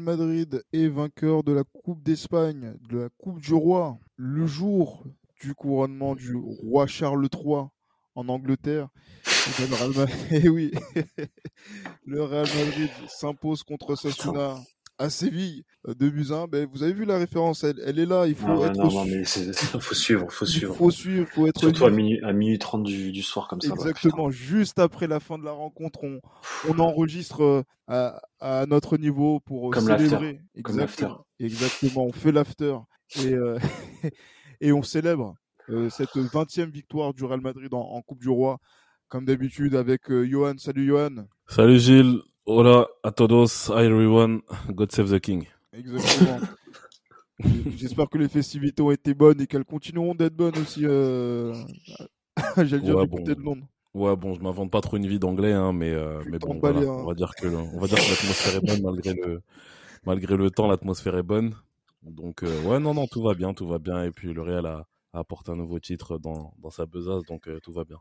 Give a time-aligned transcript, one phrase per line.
[0.00, 5.04] Real Madrid est vainqueur de la Coupe d'Espagne, de la Coupe du Roi, le jour
[5.42, 7.66] du couronnement du roi Charles III
[8.14, 8.88] en Angleterre.
[9.60, 10.70] Et le Real, Ma- Eh oui.
[12.06, 14.56] le Real Madrid s'impose contre Sasuna
[15.00, 16.46] à Séville, 2 buts 1.
[16.46, 18.90] Ben, vous avez vu la référence, elle, elle est là, il faut Non, être non,
[18.92, 20.74] non, mais faut suivre, faut il suivre.
[20.76, 23.60] faut suivre, il faut être Surtout à minuit, à minuit 30 du, du soir comme
[23.60, 23.72] ça.
[23.72, 26.20] Exactement, juste après la fin de la rencontre, on,
[26.68, 30.40] on enregistre euh, à, à notre niveau pour euh, Comme célébrer.
[30.62, 31.04] Comme l'after.
[31.06, 32.76] Exactement, exactement, on fait l'after
[33.24, 33.58] et, euh,
[34.60, 35.34] et on célèbre
[35.70, 38.58] euh, cette 20e victoire du Real Madrid en, en Coupe du Roi,
[39.08, 40.54] comme d'habitude avec euh, Johan.
[40.58, 41.24] Salut Johan.
[41.48, 45.46] Salut Gilles, hola a todos, hi everyone, God save the king.
[45.72, 46.40] Exactement.
[47.76, 50.82] J'espère que les festivités ont été bonnes et qu'elles continueront d'être bonnes aussi.
[50.84, 51.54] Euh...
[52.56, 53.66] J'allais dire Ouais, de Londres.
[53.94, 56.80] Ouais, bon, je m'invente pas trop une vie d'anglais, hein, mais, euh, mais bon, voilà,
[56.80, 56.84] hein.
[56.84, 59.42] on va dire que, on va dire que l'atmosphère est bonne malgré le,
[60.04, 61.56] malgré le temps, l'atmosphère est bonne.
[62.02, 64.04] Donc, euh, ouais, non, non, tout va bien, tout va bien.
[64.04, 67.48] Et puis, le Real a, a apporté un nouveau titre dans, dans sa besace, donc
[67.48, 67.98] euh, tout va bien.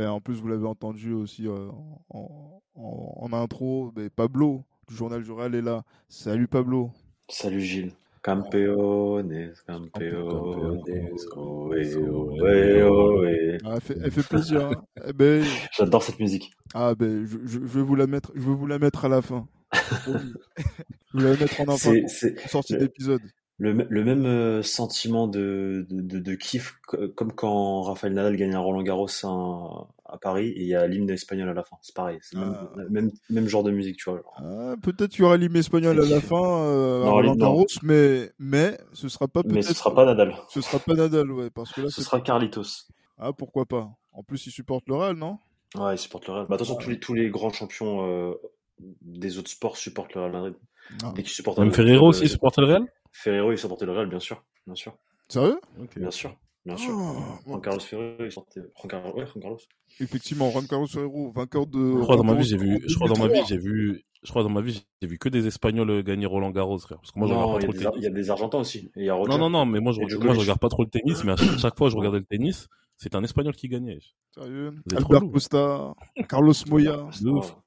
[0.00, 1.68] En plus, vous l'avez entendu aussi euh,
[2.10, 5.84] en, en- en intro, mais Pablo du journal du Real est là.
[6.08, 6.90] Salut Pablo.
[7.28, 7.92] Salut Gilles.
[8.22, 13.58] Campeones, campeones, ohé, ohé, ohé.
[13.64, 14.66] Ah, elle, fait, elle fait plaisir.
[14.66, 14.84] hein.
[15.08, 15.44] Eh ben,
[15.76, 16.52] J'adore cette musique.
[16.74, 19.48] ah ben, je, vais vous la mettre, je vais vous la mettre à la fin.
[21.14, 23.20] Je vais la mettre en en sortie d'épisode.
[23.64, 26.74] Le, même euh, sentiment de, de, de, de kiff
[27.14, 30.84] comme quand Rafael Nadal gagne un Roland Garros à, à Paris et il y a
[30.88, 31.76] l'hymne espagnol à la fin.
[31.80, 32.18] C'est pareil.
[32.22, 32.80] C'est le même, Ah.
[32.90, 34.20] même, même genre de musique, tu vois.
[34.38, 37.36] Ah, peut-être qu'il y aura l'hymne espagnol à la fin, euh, à Roland.
[37.36, 40.34] Garros, mais mais ce sera pas Mais ce sera pas Nadal.
[40.48, 42.88] Ce sera pas Nadal, ouais, parce que là, Ce sera Carlitos.
[43.18, 43.90] ah pourquoi pas.
[44.12, 45.38] En plus, il supporte le Real, non?
[45.78, 46.46] Ouais, il supporte le Real.
[46.48, 48.34] Bah, attention, tous les, tous les grands champions euh,
[49.02, 50.54] des autres sports supportent le Real Madrid.
[51.04, 51.12] Ah.
[51.14, 52.86] Dès supportent Même Ferrero aussi supporte le Real?
[53.12, 54.42] Ferrero, il supportait le Real, bien sûr.
[54.66, 54.96] Bien sûr.
[55.28, 55.98] Sérieux Ok.
[55.98, 56.34] Bien sûr.
[56.64, 56.92] Bien sûr.
[56.96, 58.60] Ah, Juan Carlos Ferrero, il sortait.
[58.60, 59.58] Juan Carlos, ouais, Juan Carlos.
[60.00, 61.96] Effectivement, Juan Carlos Ferrero, vainqueur de.
[61.98, 63.48] Je crois dans ma vie, j'ai vu, je crois dans ma vie, 2003.
[63.48, 66.78] j'ai vu, je crois dans ma vie, j'ai vu que des Espagnols gagner Roland Garros,
[66.78, 66.98] frère.
[66.98, 68.02] Parce que moi, je non, regarde il y, pas a trop des, le Ar- il
[68.02, 68.24] y a tennis.
[68.26, 68.78] des Argentins aussi.
[68.94, 69.30] Et il y a Roger.
[69.32, 71.36] Non, non, non, mais moi, je, moi, je regarde pas trop le tennis, mais à
[71.58, 73.98] chaque, fois, je regardais le tennis, c'était un Espagnol qui gagnait.
[74.32, 75.22] Sérieux Albert.
[75.32, 75.94] Costa,
[76.28, 77.08] Carlos Moya.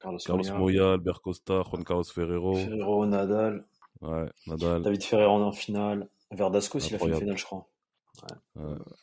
[0.00, 3.66] Carlos, Moya, Albert Costa, Juan Carlos Ferrero, Ferrero, Nadal,
[4.02, 4.82] ouais, Nadal.
[4.82, 6.08] David Ferrer en finale.
[6.32, 7.68] Verdasco, il a fait une finale, je crois.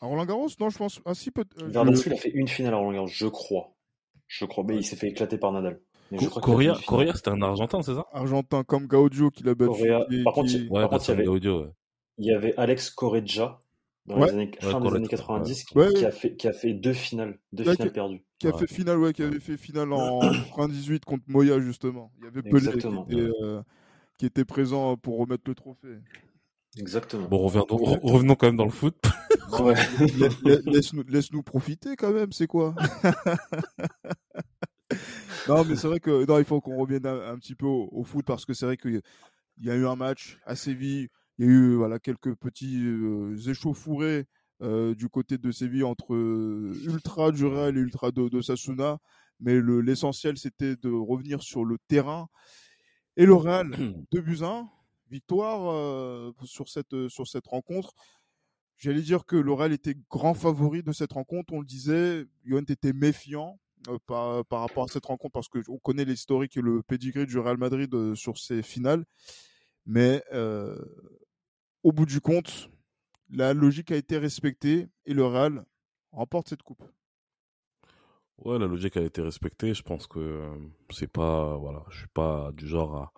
[0.02, 1.00] À Roland Garros Non, je pense.
[1.06, 3.28] Ah si, peut euh, je- Verdasco, il a fait une finale à Roland Garros, je
[3.28, 3.74] crois.
[4.28, 4.64] Je crois.
[4.68, 5.80] Mais il s'est fait éclater par Nadal.
[6.42, 6.76] Correa,
[7.16, 8.06] c'était un Argentin, c'est ça?
[8.12, 9.70] Argentin comme Gaudio qui l'a battu.
[9.72, 10.06] Correa.
[10.10, 11.70] qui- Par contre, il- Ouais, Par contre, il y avait- Audio, ouais.
[12.20, 13.58] Il y avait Alex Correggia
[14.06, 14.28] dans Ouais.
[14.28, 15.92] les années, fin des années 90 qui, ouais.
[15.94, 18.26] qui a fait, qui a fait deux finales, deux Ouais, finales qui- perdues.
[18.38, 18.60] qui a Ouais.
[18.60, 20.20] fait finale, ouais, qui avait fait finale en
[20.56, 22.12] 98 contre Moya justement.
[22.20, 23.08] Il y avait Pelé qui Exactement.
[23.08, 23.62] était, euh,
[24.18, 25.98] qui était présent pour remettre le trophée.
[26.78, 27.28] Exactement.
[27.28, 28.96] Bon, revenons, re- revenons quand même dans le foot.
[29.60, 29.76] Ouais.
[31.08, 32.74] Laisse-nous profiter quand même, c'est quoi?
[35.48, 37.90] Non, mais c'est vrai que non, il faut qu'on revienne un, un petit peu au,
[37.92, 39.02] au foot parce que c'est vrai qu'il
[39.62, 43.36] y a eu un match à Séville, il y a eu voilà quelques petits euh,
[43.48, 44.26] échauffourés
[44.62, 48.98] euh, du côté de Séville entre euh, ultra du Real et ultra de, de Sasuna,
[49.40, 52.28] mais le- l'essentiel c'était de revenir sur le terrain
[53.18, 53.72] et le Real
[54.12, 54.70] 2 buts 1,
[55.10, 57.94] victoire euh, sur cette sur cette rencontre.
[58.78, 61.54] J'allais dire que le Real était grand favori de cette rencontre.
[61.54, 63.60] On le disait, Johan était méfiant
[63.90, 67.38] euh, par, par rapport à cette rencontre parce qu'on connaît l'historique et le pedigree du
[67.38, 69.06] Real Madrid euh, sur ces finales.
[69.86, 70.78] Mais euh,
[71.84, 72.70] au bout du compte,
[73.30, 75.66] la logique a été respectée et le Real
[76.12, 76.84] remporte cette coupe.
[78.40, 79.74] Ouais, la logique a été respectée.
[79.74, 80.56] Je pense que euh,
[80.90, 83.12] c'est pas, voilà, je suis pas du genre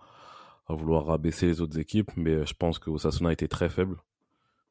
[0.68, 3.96] à, vouloir rabaisser les autres équipes, mais je pense que Osasuna était très faible.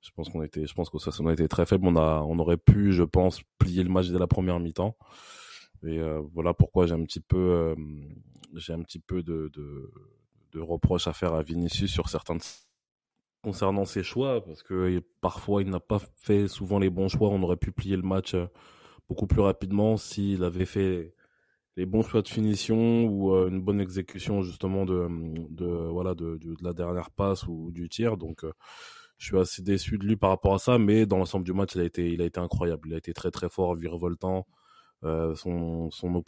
[0.01, 0.89] Je pense qu'on était, je pense
[1.49, 1.87] très faible.
[1.87, 4.95] On a, on aurait pu, je pense, plier le match dès la première mi-temps.
[5.83, 7.75] Et euh, voilà pourquoi j'ai un petit peu, euh,
[8.53, 12.41] j'ai un petit peu de, de, reproches à faire à Vinicius sur certains de
[13.43, 17.29] concernant ses choix, parce que parfois il n'a pas fait souvent les bons choix.
[17.29, 18.35] On aurait pu plier le match
[19.09, 21.13] beaucoup plus rapidement s'il avait fait
[21.77, 25.07] les bons choix de finition ou euh, une bonne exécution justement de,
[25.49, 28.17] de voilà de, la dernière passe ou du tir.
[28.17, 28.53] Donc euh,
[29.17, 31.75] je suis assez déçu de lui par rapport à ça, mais dans l'ensemble du match,
[31.75, 32.89] il a été il a été incroyable.
[32.89, 34.47] Il a été très très fort, virevoltant.
[35.03, 36.23] Euh, son son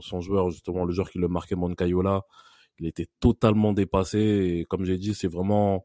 [0.00, 2.22] son joueur justement le joueur qui le marquait Moncayola,
[2.78, 5.84] il était totalement dépassé et comme j'ai dit, c'est vraiment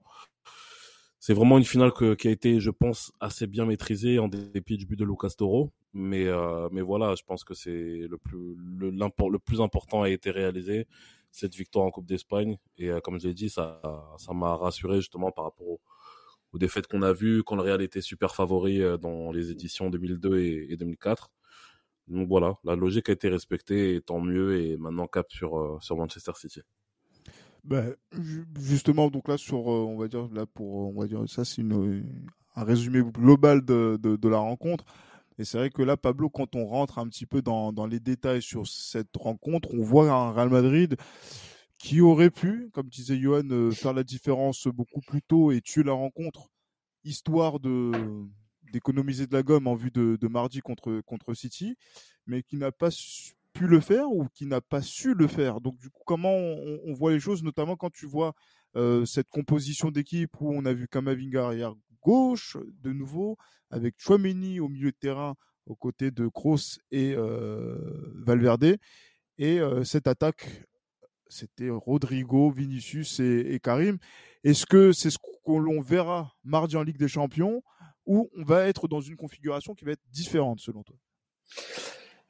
[1.21, 4.75] c'est vraiment une finale que, qui a été, je pense, assez bien maîtrisée en dépit
[4.75, 5.71] du but de Lucas Toro.
[5.94, 10.09] Mais, euh, mais voilà, je pense que c'est le plus, le, le plus important a
[10.09, 10.88] été réalisé,
[11.31, 12.57] cette victoire en Coupe d'Espagne.
[12.79, 13.81] Et euh, comme je l'ai dit, ça,
[14.18, 15.79] ça m'a rassuré justement par rapport aux,
[16.57, 20.39] défaites qu'on a vues quand le Real était super favori euh, dans les éditions 2002
[20.39, 21.29] et, et 2004.
[22.07, 24.59] Donc voilà, la logique a été respectée et tant mieux.
[24.59, 26.62] Et maintenant cap sur, euh, sur Manchester City.
[27.63, 27.96] Ben,
[28.60, 31.62] justement, donc là, sur, euh, on va dire, là, pour, on va dire, ça, c'est
[31.62, 32.04] une,
[32.56, 34.86] un résumé global de, de, la rencontre.
[35.38, 38.00] Et c'est vrai que là, Pablo, quand on rentre un petit peu dans, dans les
[38.00, 40.98] détails sur cette rencontre, on voit un Real Madrid
[41.78, 45.84] qui aurait pu, comme disait Johan, euh, faire la différence beaucoup plus tôt et tuer
[45.84, 46.50] la rencontre,
[47.04, 47.92] histoire de
[48.72, 51.75] d'économiser de la gomme en vue de, mardi contre, contre City,
[52.25, 52.90] mais qui n'a pas
[53.53, 55.62] pu le faire ou qui n'a pas su le faire?
[55.62, 58.33] Donc du coup, comment on, voit les choses, notamment quand tu vois
[59.06, 63.38] cette composition d'équipe où on a vu Kamavinga arrière gauche de nouveau,
[63.69, 68.77] avec Chouameni au milieu de terrain aux côtés de Kroos et Valverde,
[69.38, 70.63] et cette attaque,
[71.27, 73.98] c'était Rodrigo, Vinicius et, et Karim.
[74.44, 77.63] Est-ce que c'est ce que l'on verra mardi en Ligue des Champions
[78.06, 80.95] ou on va être dans une configuration qui va être différente selon toi?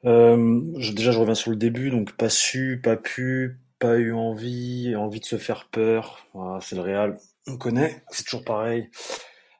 [0.04, 4.94] Euh, déjà, je reviens sur le début, donc pas su, pas pu, pas eu envie,
[4.96, 6.26] envie de se faire peur.
[6.34, 8.90] Voilà, c'est le Real, on connaît, c'est toujours pareil.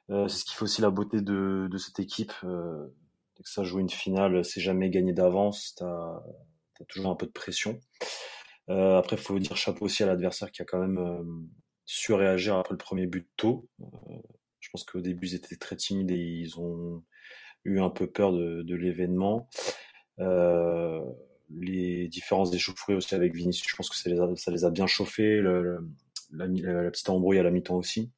[0.09, 2.33] Euh, c'est ce qui fait aussi la beauté de, de cette équipe.
[2.43, 2.87] Euh,
[3.43, 5.75] que ça joue une finale, c'est jamais gagné d'avance.
[5.77, 6.21] T'as
[6.79, 7.79] as toujours un peu de pression.
[8.69, 11.23] Euh, après, faut dire chapeau aussi à l'adversaire qui a quand même euh,
[11.85, 13.67] su réagir après le premier but tôt.
[13.81, 13.85] Euh,
[14.59, 17.03] je pense qu'au début, ils étaient très timides et ils ont
[17.65, 19.49] eu un peu peur de, de l'événement.
[20.19, 21.01] Euh,
[21.49, 24.69] les différences d'échauffourée aussi avec Vinicius, je pense que ça les a, ça les a
[24.69, 25.37] bien chauffés.
[25.37, 25.87] Le,
[26.31, 28.11] la, la, petite embrouille à la mi-temps aussi.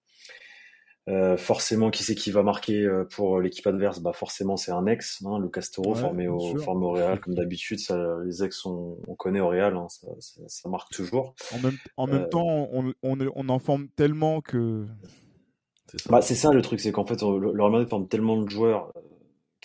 [1.07, 3.99] Euh, forcément, qui c'est qui va marquer euh, pour l'équipe adverse?
[3.99, 7.35] Bah forcément, c'est un ex, hein, le Castoro, ouais, formé, au, formé au Real, comme
[7.35, 7.79] d'habitude.
[8.25, 11.35] Les ex, on, on, connaît au Real, hein, ça, ça, ça, marque toujours.
[11.53, 14.87] En même, en même euh, temps, on, on, on, en forme tellement que.
[15.91, 16.09] C'est ça.
[16.09, 18.91] Bah, ça le truc, c'est qu'en fait, le, le Real Madrid forme tellement de joueurs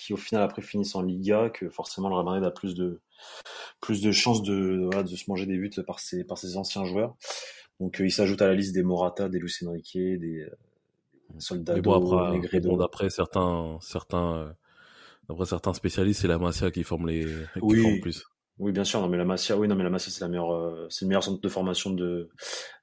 [0.01, 3.01] qui au final après finissent en Liga, que forcément le Real Madrid a plus de
[3.81, 6.85] plus de chances de, voilà, de se manger des buts par ses par ses anciens
[6.85, 7.17] joueurs.
[7.79, 10.51] Donc euh, il s'ajoute à la liste des Morata, des Luis Enrique, des, euh,
[11.39, 14.53] soldats bon, après, bon, d'après certains certains euh,
[15.29, 17.83] d'après certains spécialistes, c'est la Masia qui forme les qui oui.
[17.83, 18.25] forme plus.
[18.61, 19.01] Oui, bien sûr.
[19.01, 21.09] Non, mais la Masia, oui, non, mais la Masia, c'est la meilleure, euh, c'est le
[21.09, 22.29] meilleur centre de formation de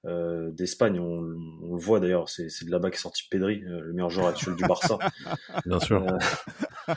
[0.05, 0.99] euh, d'Espagne.
[0.99, 1.19] On,
[1.61, 2.29] on, le voit d'ailleurs.
[2.29, 4.97] C'est, c'est de là-bas qu'est sorti Pedri, euh, le meilleur joueur actuel du Barça.
[5.67, 6.03] bien sûr.
[6.03, 6.93] Euh,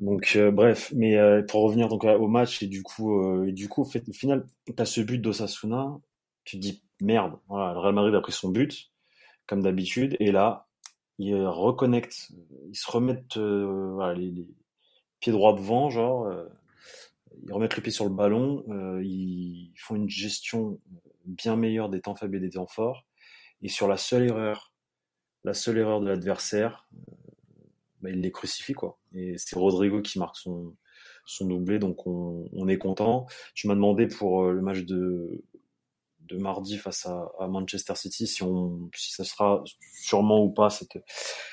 [0.00, 0.92] donc, bref.
[0.96, 4.12] Mais pour revenir donc au match et du coup, et du coup, au, fait, au
[4.12, 4.44] final,
[4.74, 5.96] t'as ce but d'Osasuna.
[6.42, 7.38] Tu te dis merde.
[7.48, 8.90] Voilà, le Real Madrid a pris son but,
[9.46, 10.66] comme d'habitude, et là,
[11.18, 12.32] ils reconnectent,
[12.68, 14.48] ils se remettent voilà, les, les,
[15.20, 16.28] pieds droits devant, genre
[17.42, 20.80] ils remettent le pied sur le ballon, euh, ils font une gestion
[21.24, 23.04] bien meilleure des temps faibles et des temps forts.
[23.62, 24.72] Et sur la seule erreur,
[25.44, 27.12] la seule erreur de l'adversaire, euh,
[28.02, 28.98] bah, il les crucifie quoi.
[29.14, 30.74] Et c'est Rodrigo qui marque son
[31.28, 33.26] son doublé, donc on, on est content.
[33.54, 35.42] Tu m'as demandé pour euh, le match de
[36.20, 39.62] de mardi face à, Manchester City si on si ça sera
[39.94, 40.98] sûrement ou pas cette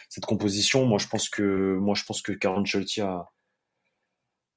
[0.09, 0.85] cette composition.
[0.85, 3.29] Moi je pense que moi je pense que Carlo Ancelotti a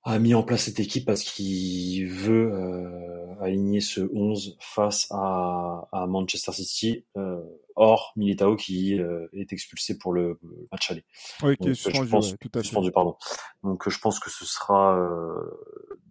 [0.07, 5.89] a mis en place cette équipe parce qu'il veut euh, aligner ce 11 face à,
[5.91, 7.43] à Manchester City, euh,
[7.75, 10.39] hors Militao qui euh, est expulsé pour le
[10.71, 11.05] match aller.
[11.43, 13.17] Oui, qui est suspendu, pense, ouais, tout à suspendu, pardon.
[13.65, 15.43] Donc je pense que ce sera euh,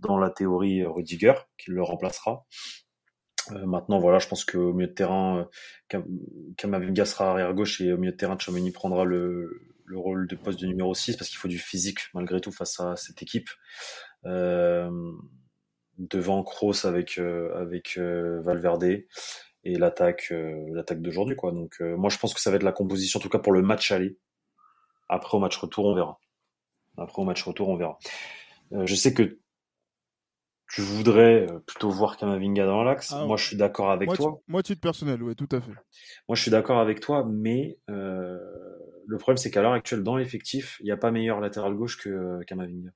[0.01, 2.45] dans la théorie Rudiger qui le remplacera.
[3.51, 5.47] Euh, maintenant, voilà, je pense qu'au milieu de terrain,
[6.57, 10.35] Kamavinga sera arrière gauche et au milieu de terrain, Chomeni prendra le, le rôle de
[10.35, 13.49] poste de numéro 6 parce qu'il faut du physique malgré tout face à cette équipe.
[14.25, 14.89] Euh,
[15.97, 21.51] devant Kroos avec euh, avec euh, Valverde et l'attaque euh, l'attaque d'aujourd'hui quoi.
[21.51, 23.53] Donc euh, moi je pense que ça va être la composition en tout cas pour
[23.53, 24.17] le match aller.
[25.07, 26.19] Après au match retour on verra.
[26.97, 27.97] Après au match retour on verra.
[28.71, 29.39] je sais que
[30.73, 33.13] tu voudrais plutôt voir Kamavinga dans l'axe.
[33.15, 34.41] Ah, moi, je suis d'accord avec moi, toi.
[34.47, 35.71] Moi, titre personnel, oui, tout à fait.
[36.27, 38.39] Moi, je suis d'accord avec toi, mais euh,
[39.07, 41.97] le problème, c'est qu'à l'heure actuelle, dans l'effectif, il n'y a pas meilleur latéral gauche
[41.97, 42.89] que Kamavinga.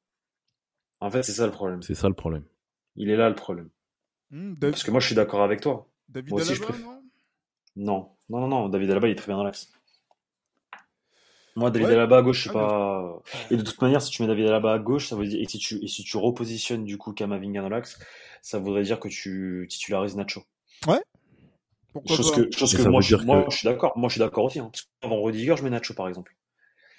[1.01, 1.81] En fait, c'est ça le problème.
[1.81, 2.43] C'est ça le problème.
[2.95, 3.69] Il est là le problème.
[4.31, 5.87] Hmm, Parce que moi, je suis d'accord avec toi.
[6.09, 6.85] David moi aussi, je préfère.
[7.75, 8.09] non?
[8.29, 9.71] Non, non, non, David Alaba, il est très bien dans l'axe.
[11.55, 11.93] Moi, David Ouais.
[11.93, 13.53] Alaba à gauche, je sais Ah, mais- pas.
[13.53, 15.41] Et de toute manière, si tu mets David Alaba à gauche, ça veut dire.
[15.41, 17.99] Et si tu, et si tu repositionnes du coup Kamavinga dans l'axe,
[18.41, 20.43] ça voudrait dire que tu titularises Nacho.
[21.93, 23.65] Pourquoi Chose pas que, chose Et que ça moi, je, dire moi, que- je suis
[23.67, 23.93] d'accord.
[23.97, 24.59] Moi, je suis d'accord aussi.
[24.59, 24.69] Hein.
[24.71, 26.35] Parce qu'avant Rudiger, je mets Nacho, par exemple.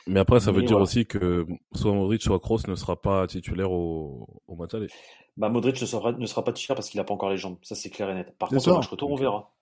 [0.06, 0.82] Mais après, ça veut Mais dire voilà.
[0.84, 4.88] aussi que soit Modric, soit Kroos ne sera pas titulaire au, au match aller.
[5.36, 7.58] Bah, Modric ne sera, ne sera pas titulaire parce qu'il n'a pas encore les jambes.
[7.62, 8.34] Ça, c'est clair et net.
[8.38, 8.72] Par contre, ça.
[8.72, 9.52] au match retour, on verra.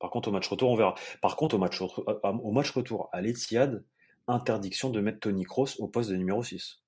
[0.00, 0.94] Par contre, au match retour, on verra.
[1.22, 1.86] Par contre, au match, euh,
[2.22, 3.84] au match retour à l'Etihad,
[4.26, 6.80] interdiction de mettre Tony Kroos au poste de numéro 6.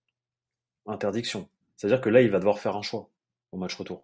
[0.86, 1.48] Interdiction.
[1.76, 3.10] C'est-à-dire que là, il va devoir faire un choix
[3.52, 4.02] au match retour.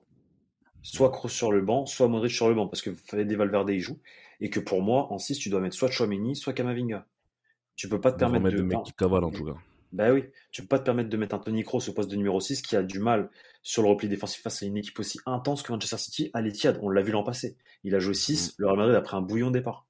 [0.83, 3.81] Soit Kroos sur le banc, soit Modric sur le banc, parce que Fede Valverde y
[3.81, 3.99] joue.
[4.41, 7.07] Et que pour moi, en 6, tu dois mettre soit Chouameni, soit Kamavinga.
[7.77, 8.85] Tu peux pas te permettre mettre de.
[8.85, 9.55] qui cavalent en tout cas.
[9.93, 12.17] Bah oui, tu peux pas te permettre de mettre un Tony Kroos au poste de
[12.17, 13.31] numéro 6 qui a du mal
[13.63, 16.79] sur le repli défensif face à une équipe aussi intense que Manchester City à l'Etihad.
[16.83, 17.57] On l'a vu l'an passé.
[17.85, 19.87] Il a joué 6, le Real Madrid a pris un bouillon de départ.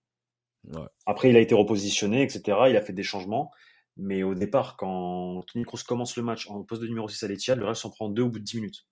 [0.72, 0.80] Ouais.
[1.06, 2.42] Après, il a été repositionné, etc.
[2.68, 3.52] Il a fait des changements.
[3.96, 7.28] Mais au départ, quand Tony Kroos commence le match en poste de numéro 6 à
[7.28, 8.86] l'Etihad, le Real s'en prend deux au bout de 10 minutes.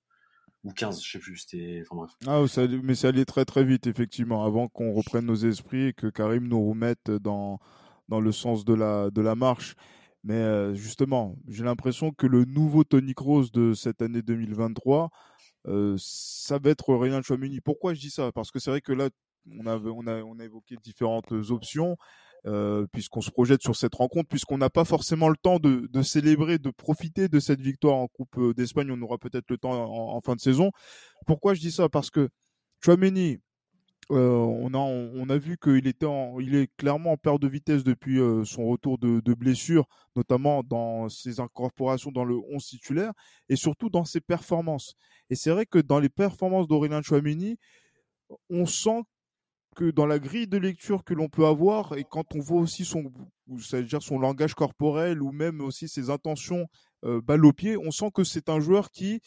[0.65, 1.37] Ou 15, je sais plus.
[1.39, 1.83] C'était.
[1.83, 2.11] Enfin bref.
[2.27, 2.45] Ah,
[2.83, 6.49] mais ça allait très très vite, effectivement, avant qu'on reprenne nos esprits et que Karim
[6.49, 7.61] nous remette dans,
[8.09, 9.75] dans le sens de la, de la marche.
[10.23, 15.11] Mais euh, justement, j'ai l'impression que le nouveau Tony Kroos de cette année 2023,
[15.67, 17.61] euh, ça va être Aurélien Chouameni.
[17.61, 18.31] Pourquoi je dis ça?
[18.33, 19.09] Parce que c'est vrai que là,
[19.59, 21.97] on a, on a, on a évoqué différentes options,
[22.47, 26.59] euh, puisqu'on se projette sur cette rencontre, puisqu'on n'a pas forcément le temps de, célébrer,
[26.59, 28.91] de profiter de cette victoire en Coupe euh, d'Espagne.
[28.91, 30.71] On aura peut-être le temps en, fin de saison.
[31.27, 31.91] Pourquoi je dis ça?
[31.91, 32.31] Parce que
[32.83, 33.39] Chouameni,
[34.11, 36.07] euh, on, a, on a vu qu'il était
[36.41, 41.11] il est clairement en perte de vitesse depuis son retour de, de blessure, notamment dans
[41.11, 43.13] ses incorporations dans le 11 titulaire
[43.51, 44.95] et surtout dans ses performances.
[45.29, 47.59] Et c'est vrai que dans les performances d'Aurélien Chouameni,
[48.49, 49.03] on sent
[49.81, 52.85] que dans la grille de lecture que l'on peut avoir et quand on voit aussi
[52.85, 53.11] son,
[53.59, 56.67] c'est-à-dire son langage corporel ou même aussi ses intentions
[57.07, 59.21] euh, balle au pied, on sent que c'est un joueur qui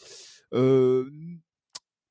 [0.52, 1.10] euh,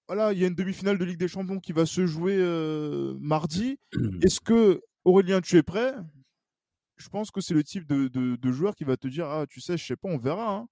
[0.10, 3.16] voilà, il y a une demi-finale de Ligue des Champions qui va se jouer euh,
[3.22, 3.80] mardi.
[4.22, 5.94] Est-ce que Aurélien, tu es prêt?
[6.98, 9.46] Je pense que c'est le type de, de, de, joueur qui va te dire ah
[9.50, 10.54] tu sais je sais pas on verra.
[10.54, 10.68] Hein.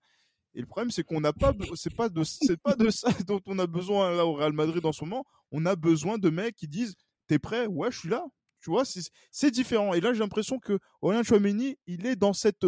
[0.55, 3.39] Et le problème c'est qu'on n'a pas c'est pas de c'est pas de ça dont
[3.45, 5.25] on a besoin là au Real Madrid en ce moment.
[5.53, 6.95] On a besoin de mecs qui disent
[7.31, 7.65] t'es prêt?
[7.67, 8.25] Ouais je suis là.
[8.59, 8.83] Tu vois
[9.31, 9.93] c'est différent.
[9.93, 12.65] Et là j'ai l'impression que Aurélien Chouameni il est dans cette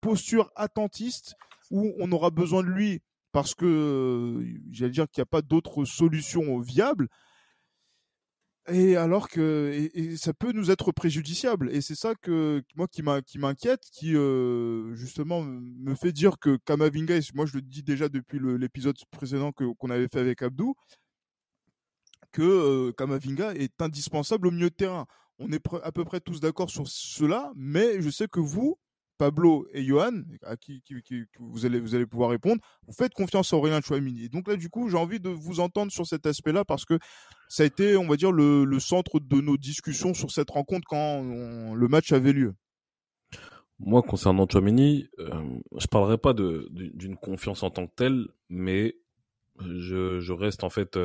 [0.00, 1.34] posture attentiste
[1.70, 5.84] où on aura besoin de lui parce que j'allais dire qu'il n'y a pas d'autres
[5.84, 7.08] solutions viables.
[8.68, 11.70] Et alors que et, et ça peut nous être préjudiciable.
[11.74, 13.02] Et c'est ça que moi qui
[13.38, 14.12] m'inquiète, qui
[14.94, 19.74] justement me fait dire que Kamavinga, moi je le dis déjà depuis l'épisode précédent qu'on
[19.74, 20.74] qu avait fait avec Abdou,
[22.32, 25.06] que Kamavinga est indispensable au milieu de terrain.
[25.38, 28.78] On est à peu près tous d'accord sur cela, mais je sais que vous,
[29.18, 30.82] Pablo et Johan, à qui,
[31.38, 34.24] vous, allez, vous allez pouvoir répondre, vous faites confiance à Aurélien Chouamini.
[34.24, 36.98] Et donc là, du coup, j'ai envie de vous entendre sur cet aspect-là parce que
[37.48, 41.22] ça a été, on va dire, le, centre de nos discussions sur cette rencontre quand
[41.22, 42.54] le match avait lieu.
[43.78, 45.30] Moi, concernant Chouamini, euh,
[45.76, 48.96] je parlerai pas d'une confiance en tant que telle, mais
[49.60, 50.96] je, reste en fait...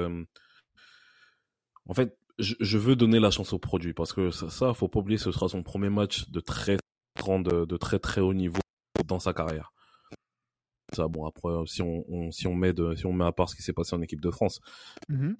[1.88, 4.88] en fait, je, je, veux donner la chance au produit parce que ça, ça, faut
[4.88, 6.78] pas oublier, ce sera son premier match de très
[7.18, 8.60] de, de, très très haut niveau
[9.06, 9.74] dans sa carrière.
[10.94, 13.50] Ça, bon, après, si on, on, si on, met, de, si on met à part
[13.50, 14.62] ce qui s'est passé en équipe de France,
[15.10, 15.36] mm -hmm.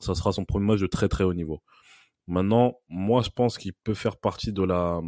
[0.00, 1.62] ça sera son premier match de très très haut niveau.
[2.26, 5.00] Maintenant, moi, je pense qu'il peut faire partie de la,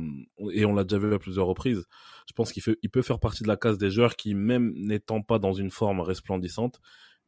[0.52, 1.82] et on l'a déjà vu à plusieurs reprises,
[2.28, 5.22] je pense qu'il il peut faire partie de la case des joueurs qui, même n'étant
[5.22, 6.80] pas dans une forme resplendissante,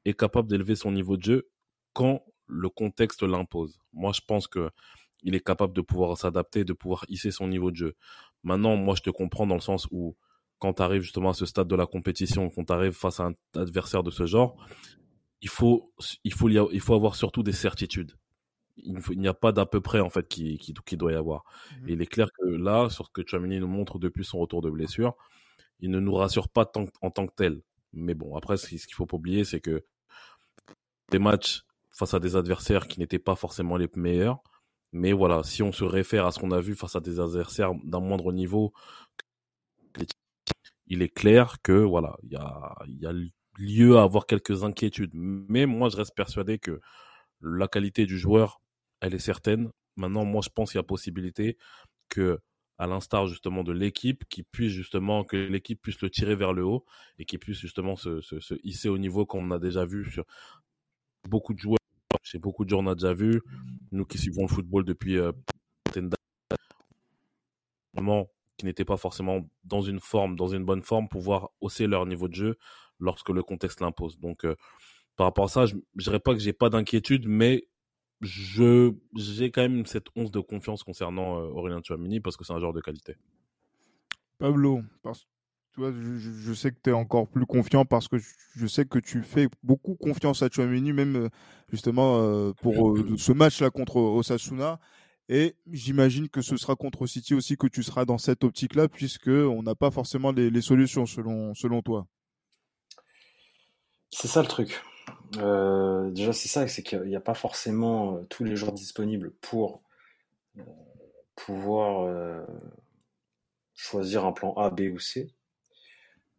[0.05, 1.49] est capable d'élever son niveau de jeu
[1.99, 3.81] quand le contexte l'impose.
[3.93, 4.71] Moi, je pense que
[5.25, 7.97] il est capable de pouvoir s'adapter, de pouvoir hisser son niveau de jeu.
[8.45, 10.17] Maintenant, moi, je te comprends dans le sens où,
[10.61, 13.25] quand tu arrives justement à ce stade de la compétition, quand tu arrives face à
[13.25, 14.65] un adversaire de ce genre,
[15.43, 18.13] il faut, il faut, il faut avoir surtout des certitudes.
[18.77, 21.43] Il n'y a pas d'à peu près, en fait, qui, qui, qui, doit y avoir.
[21.81, 21.89] Mmh.
[21.89, 24.63] Et il est clair que là, sur ce que Chouamini nous montre depuis son retour
[24.63, 25.17] de blessure,
[25.81, 27.61] il ne nous rassure pas tant, en tant que tel.
[27.93, 29.85] Mais bon, après, ce qu'il faut pas oublier, c'est que
[31.11, 31.65] des matchs
[31.99, 34.41] face à des adversaires qui n'étaient pas forcément les meilleurs,
[34.93, 37.73] mais voilà, si on se réfère à ce qu'on a vu face à des adversaires
[37.85, 38.73] d'un moindre niveau,
[40.87, 43.13] il est clair que voilà, il y a, y a
[43.59, 45.11] lieu à avoir quelques inquiétudes.
[45.13, 46.81] Mais moi, je reste persuadé que
[47.43, 48.61] la qualité du joueur,
[49.01, 49.71] elle est certaine.
[49.97, 51.59] Maintenant, moi, je pense qu'il y a possibilité
[52.09, 52.39] que
[52.79, 56.65] à l'instar justement de l'équipe, qui puisse justement que l'équipe puisse le tirer vers le
[56.65, 56.85] haut
[57.19, 60.25] et qui puisse justement se, se, se hisser au niveau qu'on a déjà vu sur
[61.29, 61.79] beaucoup de joueurs,
[62.29, 63.43] chez beaucoup de joueurs on a déjà vu,
[63.91, 65.33] nous qui suivons le football depuis euh,
[68.57, 72.29] qui n'étaient pas forcément dans une forme, dans une bonne forme, pouvoir hausser leur niveau
[72.29, 72.59] de jeu
[72.99, 74.19] lorsque le contexte l'impose.
[74.19, 74.57] Donc, euh,
[75.17, 77.69] par rapport à ça, je ne dirais pas que j'ai pas d'inquiétude, mais
[78.21, 82.53] je j'ai quand même cette once de confiance concernant euh, Aurélien Tchouameni parce que c'est
[82.53, 83.17] un joueur de qualité.
[84.39, 84.83] Pablo,
[85.79, 88.99] toi, je, je sais que tu es encore plus confiant parce que je sais que
[88.99, 91.29] tu fais beaucoup confiance à Tchouameni, même euh,
[91.71, 94.81] justement euh, pour euh, ce match-là contre Osasuna.
[95.29, 99.29] Et j'imagine que ce sera contre City aussi que tu seras dans cette optique-là, puisque
[99.29, 102.09] on n'a pas forcément les, les, solutions selon, selon toi.
[104.11, 104.83] C'est ça le truc.
[105.37, 109.83] Euh, déjà, c'est ça, c'est qu'il n'y a pas forcément tous les joueurs disponibles pour
[111.37, 112.09] pouvoir
[113.75, 115.31] choisir un plan A, B ou C.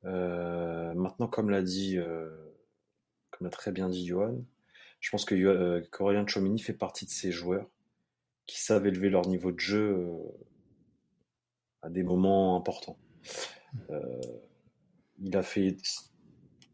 [0.03, 1.98] maintenant, comme l'a dit,
[3.32, 4.44] comme l'a très bien dit Johan,
[5.00, 7.68] je pense que euh, Corélien Chomini fait partie de ces joueurs
[8.46, 10.08] qui savent élever leur niveau de jeu
[11.82, 12.98] à des moments importants.
[15.20, 15.77] il a fait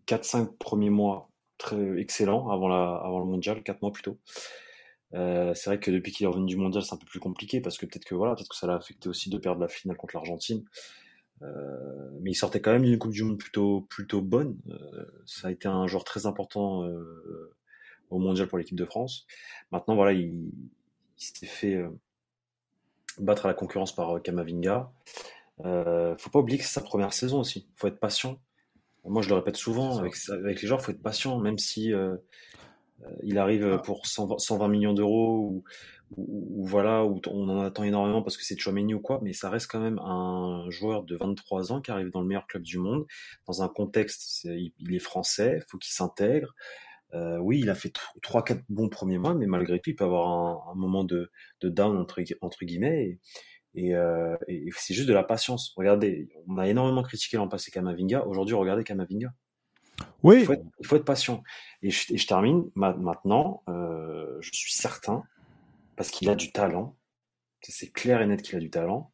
[0.08, 4.20] 4-5 premiers mois très excellent avant, la, avant le mondial, 4 mois plus tôt.
[5.14, 7.62] Euh, c'est vrai que depuis qu'il est revenu du mondial, c'est un peu plus compliqué
[7.62, 9.98] parce que peut-être que voilà, peut-être que ça l'a affecté aussi de perdre la finale
[9.98, 10.66] contre l'Argentine.
[11.42, 14.58] Euh, mais il sortait quand même d'une Coupe du Monde plutôt plutôt bonne.
[14.70, 17.54] Euh, ça a été un joueur très important euh,
[18.10, 19.28] au mondial pour l'équipe de France.
[19.72, 20.52] Maintenant, voilà, il,
[21.18, 21.84] il s'était fait
[23.20, 24.92] battre à la concurrence par Kamavinga.
[25.64, 27.68] Euh, faut pas oublier que c'est sa première saison aussi.
[27.76, 28.40] Faut être patient.
[29.06, 31.94] Moi, je le répète souvent, avec, avec les joueurs, il faut être patient, même si
[31.94, 32.16] euh,
[33.24, 33.78] il arrive ah.
[33.80, 35.64] pour 120, 120 millions d'euros ou,
[36.18, 39.34] ou, ou, voilà, où on en attend énormément parce que c'est Chouameni ou quoi, mais
[39.34, 42.64] ça reste quand même un joueur de 23 ans qui arrive dans le meilleur club
[42.64, 43.06] du monde,
[43.48, 46.54] dans un contexte, est, il est français, faut qu'il s'intègre.
[47.14, 47.94] Euh, oui, il a fait
[48.24, 51.32] 3-4 bons premiers mois, mais malgré tout, il peut avoir un, un moment de,
[51.62, 53.06] de down entre, entre guillemets.
[53.06, 53.20] Et,
[53.76, 55.74] et, euh, et c'est juste de la patience.
[55.76, 58.26] Regardez, on a énormément critiqué l'an passé Kamavinga.
[58.26, 59.34] Aujourd'hui, regardez Kamavinga.
[60.24, 60.40] Oui.
[60.40, 61.44] Il faut être, il faut être patient.
[61.82, 63.64] Et je, et je termine ma, maintenant.
[63.70, 65.24] Euh, je suis certain,
[65.96, 66.96] parce qu'il a du talent.
[67.62, 69.12] C'est clair et net qu'il a du talent.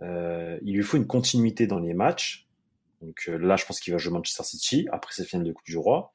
[0.00, 2.48] Euh, il lui faut une continuité dans les matchs.
[3.00, 5.66] Donc euh, là, je pense qu'il va jouer Manchester City après cette finale de Coupe
[5.66, 6.12] du Roi.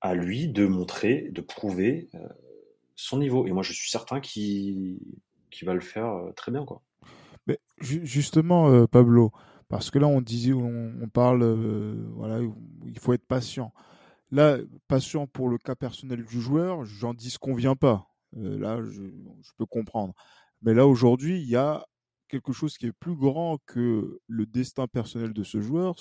[0.00, 2.10] À lui de montrer, de prouver
[2.94, 3.46] son niveau.
[3.46, 5.00] Et moi, je suis certain qu'il
[5.50, 6.64] qui va le faire très bien.
[6.64, 6.82] Quoi.
[7.46, 9.32] Mais justement, Pablo,
[9.68, 12.40] parce que là, on disait, on, parle, euh, voilà,
[12.84, 13.72] il faut être patient.
[14.30, 18.08] Là, patient pour le cas personnel du joueur, j'en dis ce qu'on vient pas.
[18.36, 19.02] Euh, là, je,
[19.56, 20.14] peux comprendre.
[20.62, 21.84] Mais là, aujourd'hui, il y a
[22.28, 25.96] quelque chose qui est plus grand que le destin personnel de ce joueur.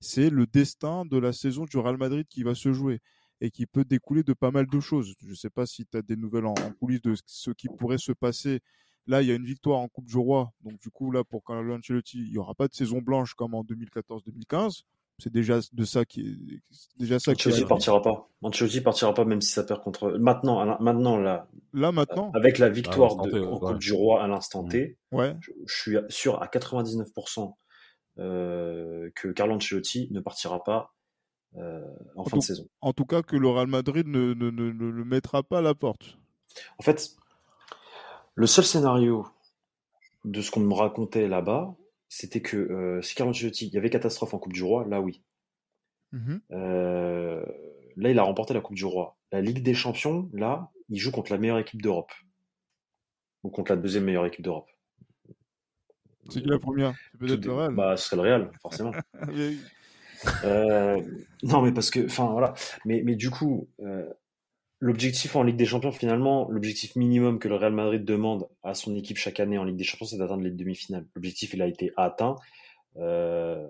[0.00, 3.00] C'est le destin de la saison du Real Madrid qui va se jouer
[3.40, 5.14] et qui peut découler de pas mal de choses.
[5.20, 7.98] Je ne sais pas si tu as des nouvelles en, coulisses de ce qui pourrait
[7.98, 8.60] se passer.
[9.06, 10.52] Là, il y a une victoire en Coupe du Roi.
[10.62, 13.54] Donc, du coup, là, pour Carlo Ancelotti, il n'y aura pas de saison blanche comme
[13.54, 14.82] en 2014-2015.
[15.18, 18.28] C'est déjà de ça qui est déjà ça Ancelotti qui partira pas.
[18.42, 21.46] Ancelotti partira pas même si ça perd contre maintenant maintenant là.
[21.72, 22.32] Là maintenant?
[22.34, 24.98] Avec la victoire de, en Coupe du Roi à l'instant T.
[25.12, 25.36] Ouais.
[25.38, 27.54] Je, je, suis sûr à 99%
[28.18, 30.94] euh, que Carlo Ancelotti ne partira pas
[31.56, 31.80] euh,
[32.16, 32.68] en, en, fin tout, de saison.
[32.80, 35.62] En tout cas, que le Real Madrid ne, ne, ne, ne, le mettra pas à
[35.62, 36.18] la porte.
[36.78, 37.16] En fait,
[38.34, 39.26] le seul scénario
[40.24, 41.74] de ce qu'on me racontait là-bas,
[42.08, 45.00] c'était que euh, si Carlo Ancelotti, il y avait catastrophe en Coupe du Roi, là
[45.00, 45.22] oui.
[46.12, 46.40] Mm -hmm.
[46.52, 47.44] euh,
[47.96, 49.16] là, il a remporté la Coupe du Roi.
[49.32, 52.12] La Ligue des Champions, là, il joue contre la meilleure équipe d'Europe.
[53.42, 54.70] Ou contre la deuxième meilleure équipe d'Europe.
[56.30, 56.94] C'est qui la première?
[57.12, 57.74] C'est peut-être le Real.
[57.74, 58.92] Bah, ce serait le Real, forcément.
[60.44, 61.02] euh,
[61.42, 62.54] non, mais parce que, enfin voilà.
[62.84, 64.08] Mais, mais du coup, euh,
[64.80, 68.94] l'objectif en Ligue des Champions, finalement, l'objectif minimum que le Real Madrid demande à son
[68.94, 71.06] équipe chaque année en Ligue des Champions, c'est d'atteindre les demi-finales.
[71.14, 72.36] L'objectif, il a été atteint.
[72.96, 73.66] Euh,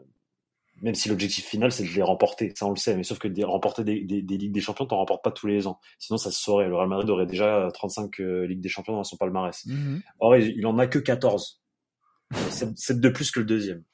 [0.83, 3.29] même si l'objectif final, c'est de les remporter, ça on le sait, mais sauf que
[3.29, 5.79] de remporter des, des, des Ligues des Champions, t'en remportes pas tous les ans.
[5.99, 6.67] Sinon, ça se saurait.
[6.69, 9.64] Le Real Madrid aurait déjà 35 euh, Ligues des Champions dans son palmarès.
[9.67, 10.01] -hmm.
[10.19, 11.62] Or, il, il en a que 14.
[12.33, 13.85] C'est de plus que le deuxième.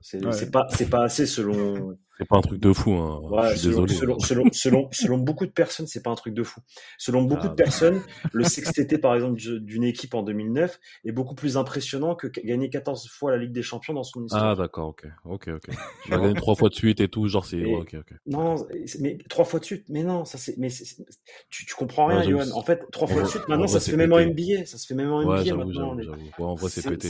[0.00, 0.50] C'est ouais.
[0.50, 3.20] pas, c'est pas assez selon, C'est pas un truc de fou, hein.
[3.30, 3.94] Ouais, je suis selon, désolé.
[3.94, 6.60] selon, selon, selon, selon beaucoup de personnes, c'est pas un truc de fou.
[6.98, 8.02] Selon beaucoup Ah, de personnes,
[8.32, 12.70] le sextété, par exemple, du- d'une équipe en 2009 est beaucoup plus impressionnant que gagner
[12.70, 14.44] 14 fois la Ligue des Champions dans son histoire.
[14.46, 15.06] Ah, d'accord, ok.
[15.26, 15.68] Ok, ok.
[16.10, 17.64] Gagner trois fois de suite et tout, genre, c'est.
[17.64, 18.14] Ouais, ok, ok.
[18.26, 18.66] Non,
[19.00, 21.04] mais trois fois de suite, mais non, ça c'est, mais c'est-
[21.50, 22.50] tu, tu comprends rien, Ouais, Johan.
[22.52, 24.18] En fait, trois fois de suite, en maintenant, vrai, ça se fait même en.
[24.18, 25.94] NBA, ça se fait même en NBA maintenant.
[25.94, 27.08] les- en vrai, c'est pété.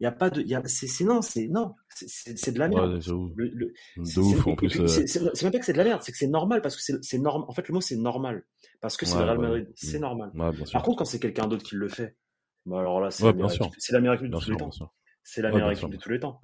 [0.00, 3.00] Il y a pas de, y a, c'est, non, c'est non, c'est, de la merde.
[3.36, 3.72] Le- le-
[4.38, 4.80] ouf, en plus.
[4.80, 6.82] euh, c'est- même pas que c'est de la merde, c'est que c'est normal parce que
[7.02, 7.46] c'est normal.
[7.48, 8.44] En fait, le mot c'est normal
[8.80, 9.46] parce que c'est Ouais, le Real ouais.
[9.48, 10.02] Madrid, c'est Mm.
[10.02, 10.30] normal.
[10.34, 10.50] Ouais.
[10.72, 12.16] Par contre, quand c'est quelqu'un d'autre qui le fait,
[12.66, 13.66] bah alors là, c'est Ouais, la meilleure sûr.
[13.66, 14.70] équipe, c'est la meilleure équipe de tous les temps.
[15.22, 16.40] C'est la meilleure équipe de tous les temps.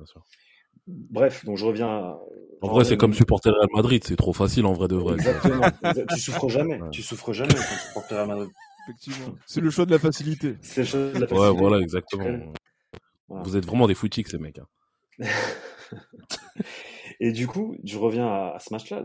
[0.86, 1.88] Bref, donc je reviens.
[1.88, 2.18] à-
[2.62, 5.14] En vrai, c'est comme supporter le Real Madrid, c'est trop facile en vrai de vrai.
[5.14, 5.62] Exactement.
[6.16, 6.80] Tu souffres jamais.
[6.80, 6.90] Ouais.
[6.90, 8.48] Tu souffres jamais quand tu supportes le Real Madrid.
[8.88, 9.34] Effectivement.
[9.46, 10.56] C'est le choix de la facilité.
[10.62, 11.58] C'est la chose de la Ouais, facilité.
[11.58, 12.52] voilà, exactement.
[13.28, 13.42] Voilà.
[13.44, 14.58] Vous êtes vraiment des foutiques, ces mecs.
[14.58, 14.66] hein.
[17.20, 19.04] Et du coup, je reviens à, à ce match-là.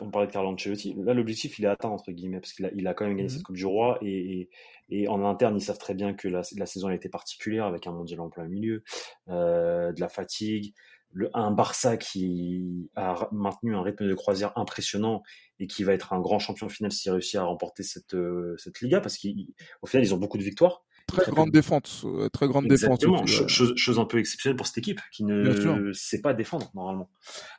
[0.00, 0.94] On parlait de Carlo Ancelotti.
[0.98, 3.28] Là, l'objectif, il est atteint, entre guillemets, parce qu'il a, il a quand même gagné
[3.28, 3.34] Mhm.
[3.34, 3.98] cette Coupe du Roi.
[4.02, 4.48] Et,
[4.90, 7.64] et, et en interne, ils savent très bien que la, la saison a été particulière,
[7.66, 8.82] avec un mondial en plein milieu,
[9.28, 10.74] euh, de la fatigue,
[11.10, 15.22] le, un Barça qui a maintenu un rythme de croisière impressionnant
[15.60, 18.80] et qui va être un grand champion final s'il réussit à remporter cette, euh, cette
[18.80, 20.83] Liga, parce qu'au final, ils ont beaucoup de victoires.
[21.06, 22.04] Très Très grande défense.
[22.06, 23.04] euh, Très grande défense.
[23.04, 27.10] Aussi, chose, chose un peu exceptionnelle pour cette équipe qui ne sait pas défendre normalement.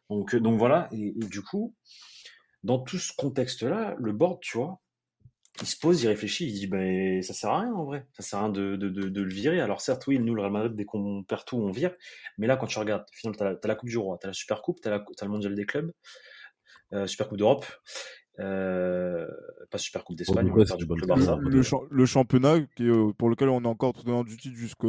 [0.10, 1.73] Donc, euh, donc voilà, et, et du coup,
[2.63, 4.81] dans tout ce contexte-là, le board, tu vois,
[5.62, 8.23] il se pose, il réfléchit, il dit ben ça sert à rien en vrai, ça
[8.23, 9.62] sert à rien de, de, de, de le virer.
[9.62, 11.95] Alors certes, oui, nous le Real Madrid, dès qu'on perd tout, on vire,
[12.38, 14.34] mais là quand tu regardes, finalement, t'as la, t'as la Coupe du Roi, t'as la
[14.34, 15.93] Super Coupe, t'as le Mondial des clubs,
[16.91, 17.65] euh, Super Coupe d'Europe,
[18.39, 19.27] euh,
[19.71, 20.65] pas Super Coupe d'Espagne, bon le
[21.41, 24.37] le, le champ- le championnat qui est, euh, pour lequel on est encore tenant du
[24.37, 24.85] titre jusque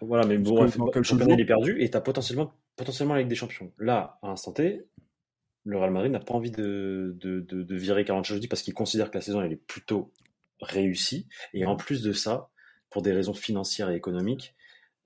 [0.00, 3.28] Voilà, mais bon, bref, le championnat il est perdu et t'as potentiellement, potentiellement la Ligue
[3.28, 3.72] des Champions.
[3.78, 4.86] Là, à l'instant T,
[5.64, 8.74] le Real Madrid n'a pas envie de, de, de, de virer Carlo Ancelotti parce qu'il
[8.74, 10.12] considère que la saison elle est plutôt
[10.60, 11.28] réussie.
[11.54, 12.48] Et en plus de ça,
[12.90, 14.54] pour des raisons financières et économiques,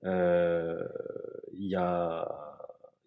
[0.03, 0.83] euh,
[1.53, 2.56] il y a,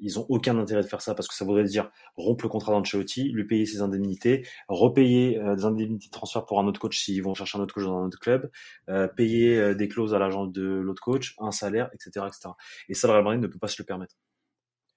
[0.01, 2.73] ils ont aucun intérêt de faire ça parce que ça voudrait dire rompre le contrat
[2.73, 6.99] d'Ancelotti, lui payer ses indemnités, repayer euh, des indemnités de transfert pour un autre coach
[6.99, 8.51] s'ils vont chercher un autre coach dans un autre club,
[8.89, 12.51] euh, payer euh, des clauses à l'agent de l'autre coach, un salaire, etc., etc.
[12.89, 14.15] Et ça, le Real Madrid ne peut pas se le permettre.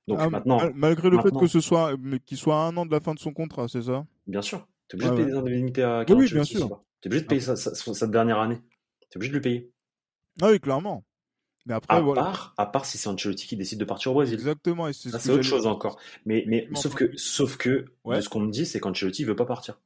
[0.07, 2.75] Donc Ah, maintenant, mal- malgré le maintenant- fait que ce soit qu'il soit à un
[2.77, 4.05] an de la fin de son contrat, c'est ça?
[4.27, 5.41] Bien sûr, tu es obligé Ouais, de payer ouais.
[5.43, 6.59] des indemnités à Oui, Carlo oui, bien sûr.
[6.61, 6.83] c'est pas.
[7.01, 8.59] Tu es obligé de payer sa, sa- sa- sa dernière année.
[9.09, 9.71] Tu es obligé de le payer.
[10.41, 11.05] Ah oui, clairement.
[11.65, 12.21] Mais après, À, voilà.
[12.23, 14.33] part, à part si c'est Ancelotti qui décide de partir au Brésil.
[14.35, 14.87] Exactement.
[14.87, 15.97] Et c'est ce autre chose encore.
[16.25, 18.17] Mais, mais sauf que, sauf que Ouais.
[18.17, 19.79] de ce qu'on me dit, c'est qu'Ancelotti veut pas partir.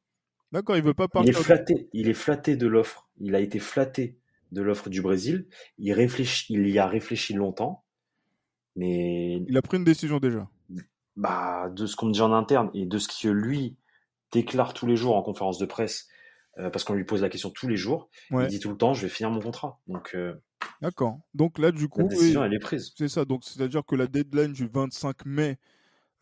[0.52, 1.40] D'accord, il veut pas Il est partir.
[1.42, 3.08] flatté, il est flatté de l'offre.
[3.20, 4.18] Il a été flatté
[4.54, 5.46] de l'offre du Brésil.
[5.78, 7.84] Il réfléchit, il y a réfléchi longtemps,
[8.76, 10.48] mais Il a pris une décision déjà.
[11.16, 13.76] bah, de ce qu'on me dit en interne et de ce que lui
[14.32, 16.08] déclare tous les jours en conférence de presse,
[16.60, 18.46] euh, parce qu'on lui pose la question tous les jours, Ouais.
[18.46, 19.80] il dit tout le temps, je vais finir mon contrat.
[19.88, 20.34] Donc euh,
[20.82, 21.20] D'accord.
[21.34, 22.92] Donc là, du la coup, oui, décision, elle est prise.
[22.96, 23.26] c'est ça.
[23.26, 25.58] Donc c'est-à-dire que la deadline du 25 mai.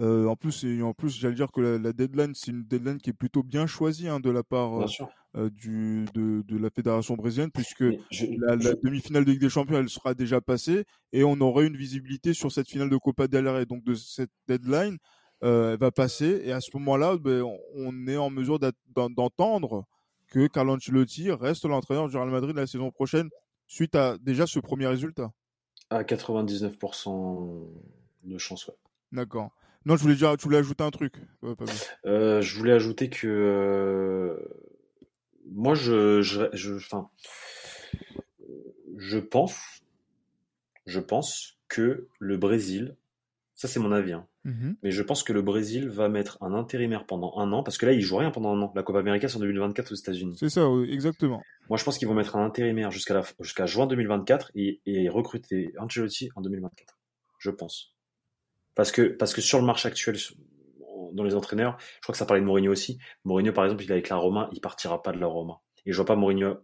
[0.02, 2.98] euh, en plus, c'est- en plus, j'allais dire que la, la deadline, c'est une deadline
[3.00, 4.84] qui est plutôt bien choisie hein, de la part euh,
[5.38, 9.50] euh, du, de, de la fédération brésilienne, puisque je- la, la demi-finale de Ligue des
[9.50, 13.28] Champions, elle sera déjà passée et on aurait une visibilité sur cette finale de Copa
[13.30, 13.66] del Rey.
[13.66, 14.98] Donc de cette deadline,
[15.46, 17.44] euh, elle va passer et à ce moment-là, ben,
[17.76, 18.60] on- est en mesure
[19.10, 19.86] d'entendre
[20.28, 23.30] que Carlo Ancelotti reste l'entraîneur du Real Madrid la saison prochaine
[23.68, 25.32] suite à déjà ce premier résultat?
[25.90, 27.68] à 99%
[28.24, 28.74] de chance, ouais.
[29.12, 29.52] D'accord.
[29.86, 31.14] Non, je voulais dire, tu voulais ajouter un truc?
[31.44, 31.54] Ouais.
[32.06, 34.36] Euh, je voulais ajouter que euh,
[35.52, 36.46] moi, je, je,
[38.98, 39.56] je pense,
[40.88, 42.98] je pense que le Brésil,
[43.54, 44.78] ça c'est mon avis, hein, Mhm.
[44.84, 47.86] mais je pense que le Brésil va mettre un intérimaire pendant un an, parce que
[47.86, 48.72] là, il joue rien pendant un an.
[48.76, 50.36] La Copa América, c'est en 2024 aux États-Unis.
[50.40, 51.42] C'est ça, exactement.
[51.70, 56.30] Moi, je pense qu'ils vont mettre un intérimaire jusqu'à juin 2024 et, et recruter Ancelotti
[56.36, 56.98] en 2024.
[57.40, 57.96] Je pense.
[58.76, 60.18] Parce que, parce que sur le marché actuel,
[61.14, 63.00] dans les entraîneurs, je crois que ça parlait de Mourinho aussi.
[63.24, 65.62] Mourinho, par exemple, il est avec la Roma, il partira pas de la Roma.
[65.86, 66.58] Et je vois pas Mourinho,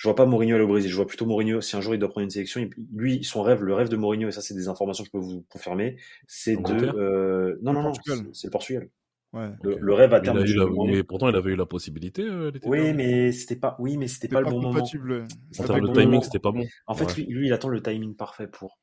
[0.00, 0.90] je vois pas Mourinho aller au Brésil.
[0.90, 3.42] Je vois plutôt Mourinho, si un jour il doit prendre une sélection, il- lui, son
[3.42, 5.98] rêve, le rêve de Mourinho, et ça, c'est des informations que je peux vous confirmer,
[6.26, 7.92] c'est de, euh, non, Le non, non,
[8.32, 8.88] c'est- le Portugal.
[9.34, 9.50] Ouais.
[9.62, 12.22] Le, le rêve à il a eu la- mais pourtant, il avait eu la possibilité
[12.22, 14.72] euh, Oui, mais c'était pas, oui, mais c'était pas, pas, le bon moment.
[14.72, 15.26] compatible.
[15.58, 16.64] En pas termes le de timing, c'était pas bon.
[16.86, 17.14] En fait, Ouais.
[17.16, 18.78] lui, lui, il attend le timing parfait pour.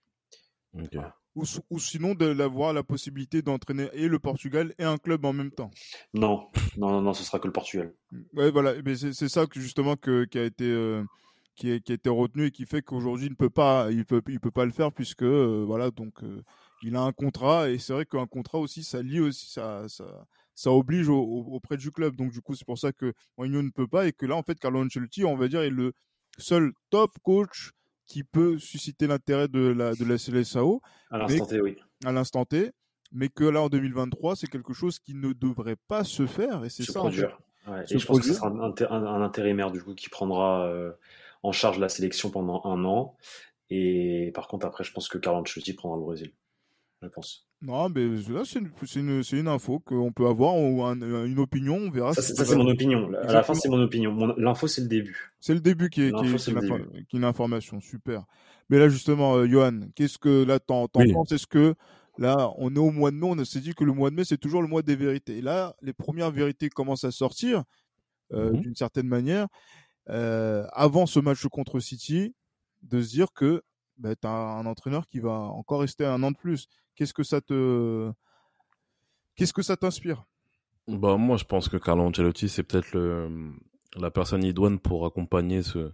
[1.37, 5.51] Ou, ou sinon d'avoir la possibilité d'entraîner et le Portugal et un club en même
[5.51, 5.71] temps.
[6.13, 7.93] Non, non, non, non, ce sera que le Portugal.
[8.33, 8.73] Ouais, voilà.
[8.83, 11.03] Mais c'est c'est ça que justement que, qui a été euh,
[11.55, 14.21] qui, qui a été retenu et qui fait qu'aujourd'hui il ne peut pas il peut
[14.27, 16.41] il peut pas le faire puisque euh, voilà donc euh,
[16.83, 20.27] il a un contrat et c'est vrai qu'un contrat aussi, ça lie aussi, ça, ça,
[20.53, 22.15] ça oblige auprès du club.
[22.15, 24.43] Donc du coup, c'est pour ça que Mourinho ne peut pas et que là, en
[24.43, 25.93] fait, Carlo Ancelotti, on va dire, est le
[26.37, 27.71] seul top coach
[28.07, 30.81] qui peut susciter l'intérêt de la de la CLSAO.
[31.11, 31.77] À l'instant T, oui.
[32.05, 32.71] À l'instant T,
[33.11, 36.69] mais que là en 2023, c'est quelque chose qui ne devrait pas se faire et
[36.69, 37.01] c'est ça.
[37.01, 37.27] En fait.
[37.89, 40.91] et je pense que ce sera un, intérimaire du coup qui prendra euh,
[41.43, 43.17] en charge la sélection pendant un an.
[43.69, 46.33] Et par contre, après, je pense que Carlo Ancelotti prendra le Brésil.
[47.01, 47.46] Je pense.
[47.61, 51.89] Non, mais là, c'est une, une, une, info qu'on peut avoir ou une opinion, on
[51.89, 52.13] verra.
[52.13, 53.11] Ça, c'est mon opinion.
[53.23, 54.35] À la fin, c'est mon opinion.
[54.37, 55.33] L'info, c'est le début.
[55.39, 57.81] C'est le début qui est, qui est, qui une information.
[57.81, 58.25] Super.
[58.69, 61.31] Mais là, justement, euh, Johan, qu'est-ce que là, t'en penses?
[61.31, 61.73] Est-ce que
[62.19, 64.23] là, on est au mois de mai, on s'est dit que le mois de mai,
[64.23, 65.37] c'est toujours le mois des vérités.
[65.37, 67.63] Et là, les premières vérités commencent à sortir
[68.33, 69.47] euh, mmh d'une certaine manière.
[70.09, 72.35] Euh, avant ce match contre City,
[72.83, 73.63] de se dire que
[73.97, 76.67] bah, tu as un entraîneur qui va encore rester un an de plus.
[76.95, 78.11] Qu'est-ce que ça te,
[79.35, 80.25] qu'est-ce que ça t'inspire?
[80.87, 83.51] Bah moi, je pense que Carlo Ancelotti, c'est peut-être le
[83.95, 85.91] la personne idoine pour accompagner ce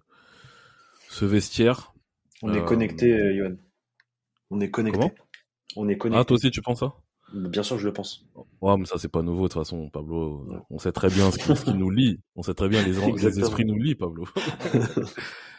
[1.10, 1.94] ce vestiaire.
[2.42, 3.56] On est connecté, euh, Yohan.
[4.50, 5.12] On est connecté.
[5.76, 6.20] On est connecté.
[6.22, 6.94] Ah, toi aussi, tu penses ça?
[7.34, 8.26] Bien sûr, je le pense.
[8.62, 10.46] Ouais, mais ça, c'est pas nouveau, de toute façon, Pablo.
[10.70, 12.20] On sait très bien ce qui, nous lie.
[12.36, 14.26] On sait très bien les, les esprits nous lient, Pablo.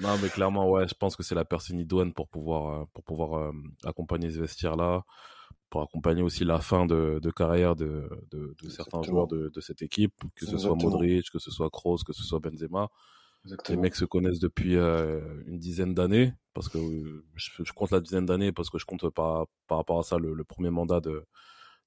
[0.00, 3.04] Non, mais clairement, ouais, je pense que c'est la personne idoine pour pouvoir, euh, pour
[3.04, 3.52] pouvoir euh,
[3.84, 5.04] accompagner ce vestiaire-là,
[5.70, 9.60] pour accompagner aussi la fin de, de carrière de, de, de certains joueurs de, de,
[9.60, 12.88] cette équipe, que ce soit Modric, que ce soit Kroos, que ce soit Benzema.
[13.44, 13.76] Exactement.
[13.76, 16.78] Les mecs se connaissent depuis euh, une dizaine d'années, parce que
[17.34, 20.18] je, je, compte la dizaine d'années, parce que je compte par, par rapport à ça
[20.18, 21.24] le, le premier mandat de,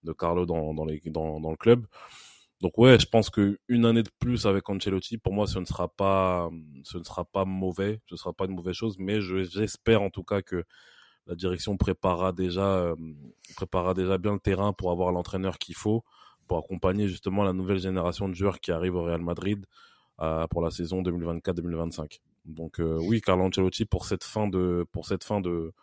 [0.04, 1.86] de Carlo dans, dans, les, dans, dans le club.
[2.62, 5.66] Donc ouais, je pense que une année de plus avec Ancelotti, pour moi, ce ne
[5.66, 6.50] sera pas,
[6.84, 10.10] ce ne sera pas mauvais, ce ne sera pas une mauvaise chose, mais j'espère en
[10.10, 10.64] tout cas que
[11.28, 12.96] la direction préparera déjà, euh,
[13.56, 16.04] préparera déjà bien le terrain pour avoir l'entraîneur qu'il faut
[16.48, 19.66] pour accompagner justement la nouvelle génération de joueurs qui arrivent au Real Madrid
[20.22, 22.22] euh, pour la saison 2024-2025.
[22.46, 25.74] Donc euh, oui, Carlo Ancelotti pour cette fin de, pour cette fin de,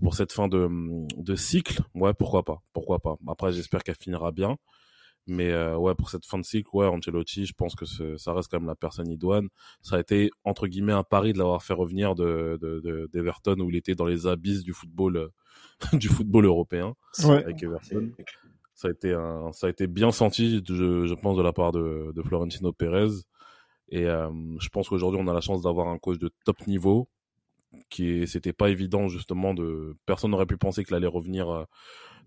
[0.00, 3.16] pour cette fin de cycle, ouais, pourquoi pas, pourquoi pas.
[3.28, 4.56] Après, j'espère qu'elle finira bien.
[5.30, 7.84] Mais euh, ouais, pour cette fin de cycle, ouais, Ancelotti, je pense que
[8.16, 9.48] ça reste quand même la personne idoine.
[9.80, 12.58] Ça a été entre guillemets un pari de l'avoir fait revenir de
[13.12, 15.28] d'Everton de, où il était dans les abysses du football euh,
[15.92, 16.94] du football européen
[17.44, 18.10] avec Everton.
[18.74, 21.70] Ça a été un, ça a été bien senti, je, je pense, de la part
[21.70, 23.22] de, de Florentino Pérez.
[23.90, 27.08] Et euh, je pense qu'aujourd'hui, on a la chance d'avoir un coach de top niveau
[27.88, 31.66] qui c'était pas évident justement de personne n'aurait pu penser qu'il allait revenir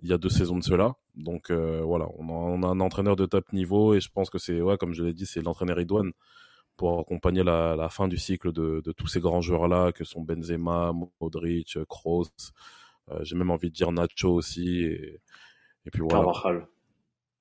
[0.04, 0.96] il y a deux saisons de cela.
[1.16, 4.62] Donc euh, voilà, on a, un entraîneur de top niveau et je pense que c'est,
[4.62, 6.12] ouais, comme je l'ai dit, c'est l'entraîneur idoine
[6.76, 10.22] pour accompagner la, la fin du cycle de, de tous ces grands joueurs-là que sont
[10.22, 12.26] Benzema, Modric, Kroos.
[13.10, 14.84] Euh, j'ai même envie de dire Nacho aussi.
[14.84, 15.22] Et,
[15.86, 16.24] et puis voilà.
[16.24, 16.68] Carvajal.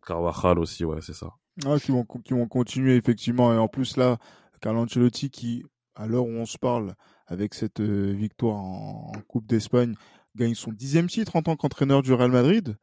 [0.06, 1.30] Carvajal aussi, ouais, c'est ça.
[1.64, 3.52] Ah, qui vont, qui vont continuer effectivement.
[3.52, 4.18] Et en plus là,
[4.60, 5.64] Carlo Ancelotti qui,
[5.96, 6.94] à l'heure où on se parle,
[7.26, 9.94] avec cette euh, victoire en Coupe d'Espagne,
[10.37, 12.76] gagne son dixième titre en tant qu'entraîneur du Real Madrid.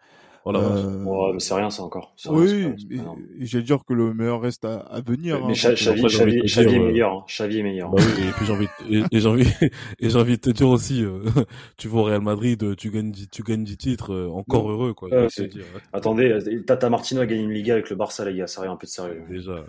[0.46, 1.38] Oh euh...
[1.40, 2.16] c'est rien ça encore.
[2.30, 5.46] oui, et, j'allais dire que le meilleur reste à, à venir.
[5.46, 7.14] Mais Xavi, est meilleur.
[7.14, 7.24] Hein.
[7.28, 7.90] Xavi est meilleur.
[7.90, 9.44] Bah oui, et puis j'ai envie, et, et j'ai envie,
[10.00, 11.24] et j'ai envie de te dire aussi, euh,
[11.78, 15.10] tu vas au Real Madrid, tu gagnes, tu gagnes 10 titres, euh, encore heureux quoi.
[15.12, 18.62] Euh, dire, Attendez, Tata Martino a gagné une Liga avec le Barça les gars, ça
[18.62, 19.24] rien un peu de sérieux.
[19.30, 19.66] Déjà.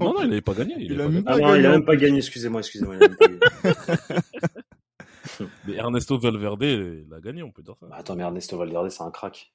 [0.00, 0.74] Non non, il n'avait pas gagné.
[0.78, 2.18] Il, il a, pas même ah non, il a même pas gagné.
[2.18, 2.96] Excusez-moi, excusez-moi.
[5.66, 7.86] mais Ernesto Valverde, il a gagné, on peut dire ça.
[7.86, 9.52] Bah, attends, mais Ernesto Valverde, c'est un crack.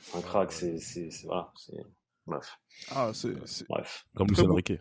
[0.00, 0.78] C'est un crack, c'est,
[1.24, 1.84] voilà, c'est,
[2.26, 2.58] bref.
[2.90, 3.34] Ah, c'est,
[3.68, 4.06] bref.
[4.14, 4.72] Comme Luis Enrique.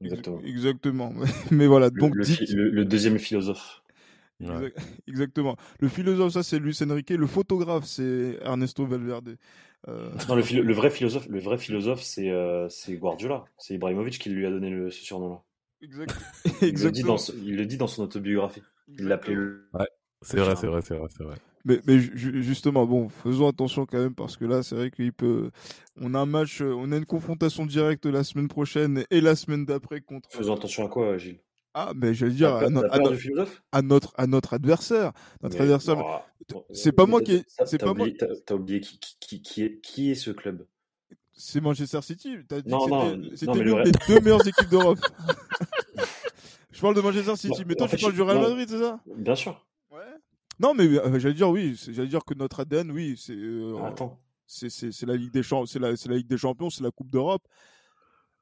[0.00, 0.40] Exactement.
[0.42, 1.14] Exactement.
[1.50, 2.14] Mais voilà, donc.
[2.14, 3.82] Le, le, le deuxième philosophe.
[4.40, 4.72] Ouais.
[5.08, 5.56] Exactement.
[5.80, 7.10] Le philosophe, ça, c'est Luis Enrique.
[7.10, 9.36] Le photographe, c'est Ernesto Valverde.
[9.86, 10.10] Euh...
[10.28, 13.44] Non, le, le, vrai philosophe, le vrai philosophe, c'est, euh, c'est Guardiola.
[13.58, 15.42] C'est Ibrahimovic qui lui a donné le, ce surnom-là.
[15.80, 16.12] Exact.
[16.62, 18.62] il, le dit dans, il le dit dans son autobiographie.
[18.88, 19.68] Il l'appelait le.
[19.74, 19.86] Ouais,
[20.22, 21.36] c'est vrai, c'est vrai, c'est vrai, c'est vrai.
[21.64, 25.50] Mais, mais justement, bon, faisons attention quand même parce que là, c'est vrai qu'il peut.
[26.00, 29.64] On a un match, on a une confrontation directe la semaine prochaine et la semaine
[29.64, 30.28] d'après contre.
[30.32, 31.40] Faisons attention à quoi, Gilles?
[31.80, 33.12] Ah, mais j'allais dire à, no à, no
[33.70, 35.12] à, notre à notre adversaire,
[35.44, 36.24] notre mais, adversaire.
[36.52, 37.44] Oh, c'est pas moi qui.
[37.66, 38.36] C'est pas oublié, moi.
[38.44, 40.66] T'as oublié qui, qui, qui, est qui est ce club?
[41.30, 42.36] C'est Manchester City.
[42.36, 44.98] Dit que c'était l'une des deux meilleures équipes d'Europe.
[46.72, 48.98] Je parle de Manchester City, mais toi, fait, tu parles du Real Madrid, c'est ça?
[49.16, 49.64] Bien sûr.
[49.92, 49.98] Ouais.
[50.58, 51.80] Non, mais euh, j'allais dire oui.
[51.92, 53.36] J'allais dire que notre ADN, oui, c'est.
[53.36, 54.18] Euh, Attends.
[54.48, 57.46] C'est la Ligue des Champions, c'est la, la, Ligue des Champions, c'est la Coupe d'Europe.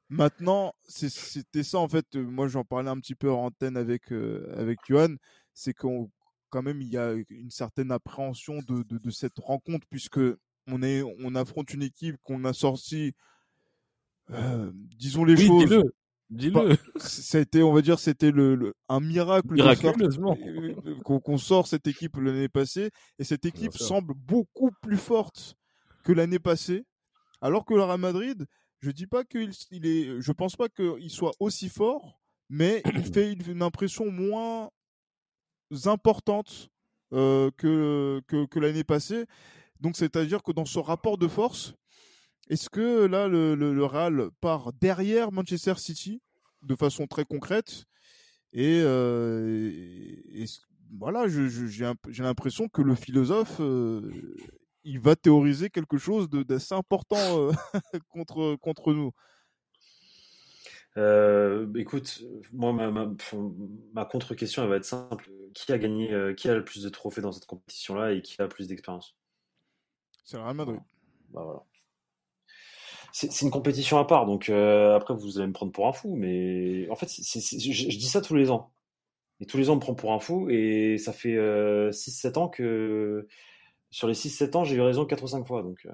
[0.09, 2.15] Maintenant, c'était ça en fait.
[2.15, 5.15] Moi, j'en parlais un petit peu en antenne avec euh, avec Johan.
[5.53, 6.09] C'est qu'on
[6.49, 10.19] quand même il y a une certaine appréhension de, de, de cette rencontre puisque
[10.67, 13.13] on est on affronte une équipe qu'on a sorti
[14.31, 15.83] euh, disons les Oui, choses
[16.29, 16.77] dis-le.
[17.33, 20.37] Été, on va dire, c'était le, le- un miracle Miraculeusement.
[20.45, 22.91] euh, qu'on qu'on sort cette équipe l'année passée.
[23.19, 25.55] Et cette équipe semble beaucoup plus forte
[26.03, 26.83] que l'année passée.
[27.39, 28.45] Alors que le Real Madrid,
[28.79, 33.03] je dis pas qu'il il est, je pense pas qu'il soit aussi fort, mais il
[33.13, 34.69] fait une, une impression moins
[35.85, 36.69] importante
[37.13, 39.25] euh, que, que, que l'année passée.
[39.79, 41.73] Donc, c'est-à-dire que dans ce rapport de force,
[42.49, 46.21] est-ce que là, le, le, le Real part derrière Manchester City
[46.61, 47.85] de façon très concrète?
[48.53, 50.45] Et, euh, et- et
[50.97, 54.09] voilà, j'ai l'impression que le philosophe, euh,
[54.87, 57.51] il va théoriser quelque chose de- d'assez important euh,
[58.09, 59.11] contre, contre nous.
[60.95, 62.23] Euh, écoute,
[62.53, 63.13] moi, ma, ma,
[63.93, 65.29] ma contre-question, elle va être simple.
[65.53, 68.41] Qui a gagné, euh, qui a le plus de trophées dans cette compétition-là et qui
[68.41, 69.15] a le plus d'expérience?
[70.23, 70.79] C'est le Real Madrid.
[71.29, 71.63] Bah voilà.
[73.11, 76.15] C'est une compétition à part, donc euh, après vous allez me prendre pour un fou,
[76.15, 78.71] mais en fait, je, je dis ça tous les ans.
[79.39, 82.37] Et tous les ans on me prend pour un fou, et ça fait euh, 6-7
[82.37, 83.27] ans que
[83.89, 85.63] sur les 6-7 ans j'ai eu raison 4 ou 5 fois.
[85.63, 85.91] Donc, euh,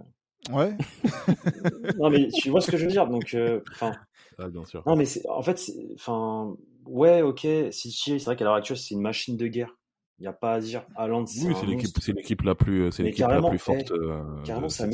[0.53, 0.75] Ouais.
[1.97, 3.61] non mais tu vois ce que je veux dire, donc euh.
[4.39, 4.81] Ah, bien sûr.
[4.87, 5.61] Non, mais en fait,
[5.93, 6.55] enfin,
[6.87, 9.69] ouais, ok, City, c'est vrai qu'à l'heure actuelle, c'est une machine de guerre.
[10.17, 10.87] Il n'y a pas à dire.
[10.95, 12.01] Haaland, c'est Oui, c'est l'équipe, monstre.
[12.03, 13.91] c'est l'équipe la plus, c'est Mais l'équipe la plus forte.
[13.91, 14.87] eh, euh, Carrément, de ça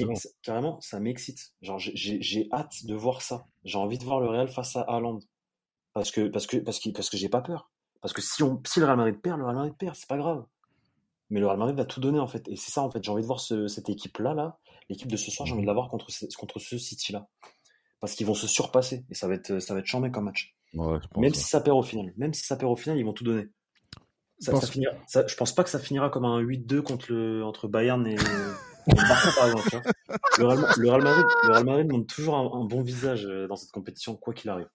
[0.44, 1.40] carrément, ça m'excite.
[1.62, 3.46] Genre, j'ai- j'ai j'ai hâte de voir ça.
[3.64, 5.20] J'ai envie de voir le Real face à Haaland.
[5.94, 7.72] Parce que, parce que, parce que, parce que j'ai pas peur.
[8.02, 10.18] Parce que si on, si le Real Madrid perd, le Real Madrid perd, c'est pas
[10.18, 10.44] grave.
[11.30, 12.48] Mais le Real Madrid va tout donner, en fait.
[12.48, 13.04] Et c'est ça, en fait.
[13.04, 14.58] J'ai envie de voir ce- cette équipe-là, là.
[14.90, 17.28] L'équipe de ce soir, j'ai envie de la voir contre, ce- contre ce City-là.
[18.00, 19.06] Parce qu'ils vont se surpasser.
[19.10, 20.56] Et ça va être, ça va être chambé comme match.
[20.74, 22.98] Ouais, je pense, Même si ça perd au final, même si ça perd au final,
[22.98, 23.48] ils vont tout donner.
[24.40, 27.12] Ça, Parce- ça finira, ça- je pense pas que ça finira comme un 8-2 contre
[27.12, 29.70] le, entre Bayern et, et le Barça, par exemple.
[30.36, 30.56] tu vois.
[30.56, 33.48] Le Real, le Real Madrid, le Real Madrid montre toujours un, un bon visage euh,
[33.48, 34.70] dans cette compétition, quoi qu'il arrive.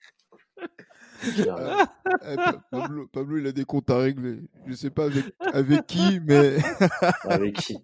[1.48, 1.86] Arrive.
[2.30, 4.40] Eh, Pa- Pablo, Pablo, il a des comptes à régler.
[4.66, 6.56] Je sais pas avec, avec qui, mais
[7.24, 7.78] Avec qui?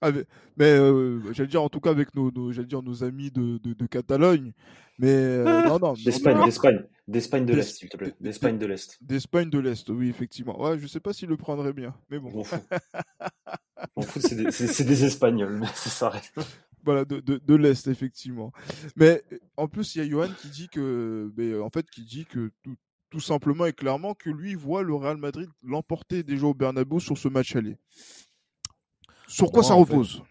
[0.00, 3.30] Avec- mais euh, j'allais dire en tout cas avec nos, nos- j'allais dire nos amis
[3.30, 4.52] de, de, de Catalogne.
[4.98, 8.14] Mais euh, non, non, D'Espagne, d'Espagne, d'Espagne de l'Est, s'il te plaît.
[8.20, 8.98] D'Espagne de l'Est.
[9.00, 10.60] d'Espagne de l'Est, oui, effectivement.
[10.62, 12.42] Ouais, je sais pas s'il le prendrait bien, mais bon.
[14.20, 16.32] c'est des, des Espagnols, mais ça s'arrête.
[16.84, 18.52] Voilà, de, de, de l'Est, effectivement.
[18.96, 19.22] Mais
[19.56, 22.50] en plus, il y a Johan qui dit que, mais, en fait, qui dit que
[22.62, 22.74] tout,
[23.10, 27.16] tout simplement et clairement que lui voit le Real Madrid l'emporter déjà au Bernabeu sur
[27.16, 27.76] ce match aller.
[29.28, 30.22] Sur quoi Moi, ça fait, repose?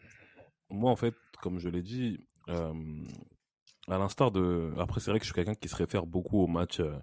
[0.69, 2.73] Moi, en fait, comme je l'ai dit, euh,
[3.87, 4.73] à l'instar de.
[4.77, 6.97] Après, c'est vrai que je suis quelqu'un qui se réfère beaucoup aux matchs, euh,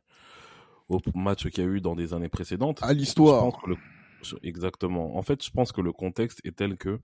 [0.89, 2.81] aux matchs qu'il y a eu dans des années précédentes.
[2.83, 3.51] À l'histoire.
[3.67, 3.77] le-
[4.43, 5.17] Exactement.
[5.17, 6.99] En fait, je pense que le contexte est tel que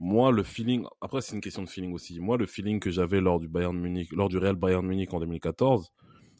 [0.00, 0.84] moi, le feeling.
[1.00, 2.20] Après, c'est une question de feeling aussi.
[2.20, 5.20] Moi, le feeling que j'avais lors du Bayern Munich, lors du Real Bayern Munich en
[5.20, 5.90] 2014,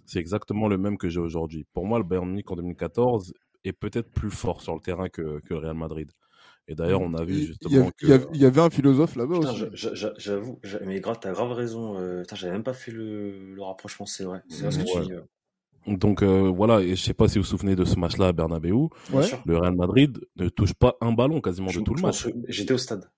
[0.07, 1.67] c'est exactement le même que j'ai aujourd'hui.
[1.73, 3.33] Pour moi, le Bayern Munich en 2014
[3.65, 6.11] est peut-être plus fort sur le terrain que, que le Real Madrid.
[6.71, 8.07] Et d'ailleurs, on a vu Il- il y, justement que.
[8.35, 9.65] il y avait- un philosophe là-bas aussi.
[9.73, 11.97] j'avoue, j'a- mais grave, t'as grave raison.
[11.99, 14.43] euh, j'avais même pas fait le, le rapprochement, c'est vrai.
[14.49, 15.13] C'est vrai ce que tu dis.
[15.15, 15.23] euh.
[15.87, 18.33] Donc euh, voilà, et je sais pas si vous vous souvenez de ce match-là à
[18.33, 18.73] Bernabeu.
[18.73, 19.25] Ouais.
[19.47, 22.29] Le Real Madrid ne touche pas un ballon quasiment Je- de tout le match.
[22.49, 23.09] J'étais au stade.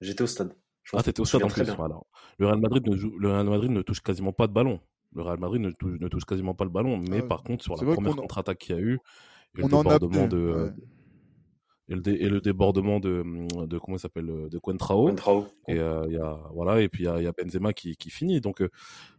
[0.00, 0.54] J'étais au stade.
[0.94, 1.64] Ah, t'étais au stade en plus.
[1.76, 1.96] voilà.
[2.38, 4.80] Le Real Madrid ne joue, le Real Madrid ne touche quasiment pas de ballon.
[5.14, 6.96] Le Real Madrid ne touche, ne touche quasiment pas le ballon.
[6.98, 7.28] Mais Ah ouais.
[7.28, 8.98] par contre, sur la première contre-attaque qu'il y a eu, et
[9.58, 10.72] le On débordement de, ouais.
[11.88, 13.22] et le, dé- et le débordement de,
[13.66, 15.08] de comment il s'appelle, de Coentrao.
[15.08, 15.46] Contrao.
[15.66, 17.72] Et euh, il y a voilà et puis il y a, il y a Benzema
[17.72, 18.40] qui, qui finit.
[18.40, 18.68] Donc euh,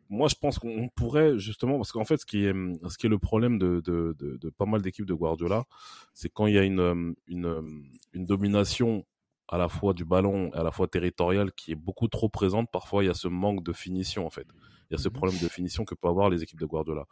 [0.07, 2.53] moi je pense qu'on pourrait justement parce qu'en fait ce qui est
[2.87, 5.65] ce qui est le problème de de, de, de pas mal d'équipes de Guardiola,
[6.13, 9.03] c'est quand il y a une une une domination
[9.51, 12.69] à la fois du ballon et à la fois territoriale qui est beaucoup trop présente.
[12.71, 14.47] Parfois il y a ce manque de finition en fait.
[14.89, 15.13] Il y a ce Mhm.
[15.13, 17.05] problème de finition que peuvent avoir les équipes de Guardiola.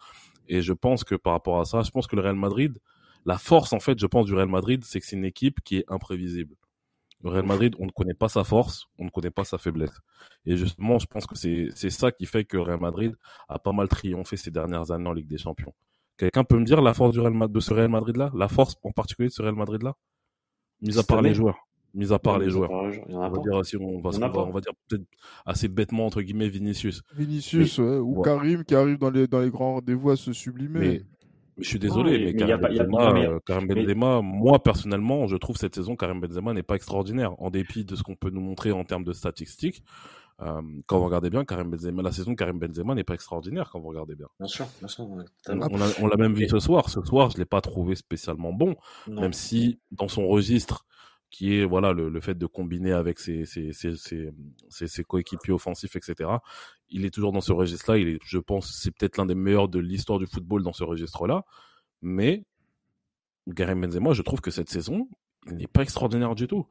[0.47, 2.77] Et je pense que par rapport à ça, je pense que le Real Madrid,
[3.25, 5.77] la force en fait, je pense du Real Madrid, c'est que c'est une équipe qui
[5.77, 6.55] est imprévisible.
[7.23, 9.97] Le Real Madrid, on ne connaît pas sa force, on ne connaît pas sa faiblesse.
[10.45, 13.15] Et justement, je pense que c'est ça qui fait que le Real Madrid
[13.49, 15.73] a pas mal triomphé ces dernières années en Ligue des Champions.
[16.17, 18.31] Quelqu'un peut me dire la force du Real Ma- de ce Real Madrid-là?
[18.35, 19.95] La force en particulier de ce Real Madrid-là?
[20.81, 21.57] Mis à part les joueurs.
[21.93, 22.69] Mis à part les joueurs.
[22.71, 25.05] On va dire, si on va, on va, on va dire peut-être
[25.45, 27.01] assez bêtement, entre guillemets, Vinicius.
[27.15, 28.23] Vinicius, ouais, ou ouais.
[28.23, 30.79] Karim qui arrive dans les, dans les grands rendez-vous à se sublimer.
[30.79, 31.01] Mais,
[31.57, 33.13] mais je suis désolé, mais- mais, mais y a Karim, pas- y a- Benzema, non,
[33.13, 37.33] mais- Karim mais- Benzema, moi personnellement, je trouve cette saison Karim Benzema n'est pas extraordinaire,
[37.41, 39.83] en dépit de ce qu'on peut nous montrer en termes de statistiques.
[40.39, 43.69] Euh, quand vous regardez bien, Karim Benzema, la saison de Karim Benzema n'est pas extraordinaire
[43.71, 44.27] quand vous regardez bien.
[44.39, 45.07] Bien sûr, bien sûr.
[45.49, 46.91] on, l'a même vu ce soir.
[46.91, 48.75] Ce soir, je l'ai pas trouvé spécialement bon,
[49.07, 50.85] même si dans son registre,
[51.29, 53.95] qui est voilà le, le fait de combiner avec ses, ses, ses,
[54.69, 56.29] ses, coéquipiers offensifs, etc.
[56.89, 57.97] Il est toujours dans ce registre-là.
[57.97, 60.83] Il est, je pense, c'est peut-être l'un des meilleurs de l'histoire du football dans ce
[60.83, 61.43] registre-là.
[62.01, 62.45] Mais
[63.55, 65.09] Karim Benzema, je trouve que cette saison,
[65.47, 66.67] il n'est pas extraordinaire du tout.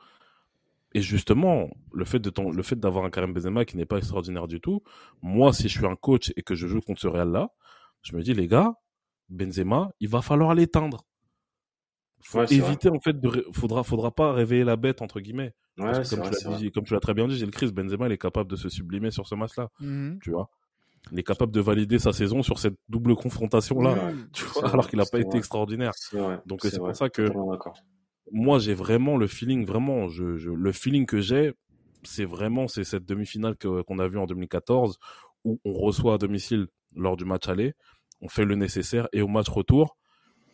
[0.94, 4.46] Et justement, le fait de le fait d'avoir un Karim Benzema qui n'est pas extraordinaire
[4.46, 4.82] du tout,
[5.20, 7.50] moi, si je suis un coach et que je joue contre ce Real là,
[8.02, 8.74] je me dis les gars,
[9.28, 11.04] Benzema, il va falloir l'éteindre.
[12.22, 15.54] Faut éviter en fait de, faudra, faudra pas réveiller la bête entre guillemets.
[15.76, 15.92] comme,
[16.58, 18.68] tu comme, tu l'as très bien dit, Gilles Chris, Benzema, il est capable de se
[18.68, 19.68] sublimer sur ce match-là.
[19.80, 20.50] Mmh tu vois
[21.12, 24.88] il est capable de valider sa saison sur cette double confrontation là, tu vois, alors
[24.88, 25.92] qu'il n'a pas été extraordinaire.
[26.46, 27.30] Donc c'est pour ça que
[28.32, 31.52] moi j'ai vraiment le feeling, vraiment, je, le feeling que j'ai,
[32.02, 34.98] c'est vraiment c'est cette demi-finale qu'on a vue en 2014
[35.44, 37.74] où on reçoit à domicile lors du match aller,
[38.20, 39.96] on fait le nécessaire et au match retour,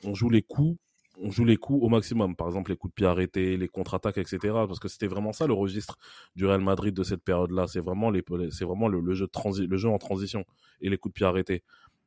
[0.05, 0.79] on joue les coups
[1.21, 2.37] on joue les coups au maximum.
[2.37, 4.39] Par exemple, les coups de pied arrêtés, les contre-attaques, etc.
[4.43, 5.99] Parce que c'était vraiment ça le registre
[6.37, 7.67] du Real Madrid de cette période-là.
[7.67, 10.45] C'est vraiment, les, c'est vraiment le, jeu le jeu en transition
[10.81, 11.63] et les coups de pied arrêtés.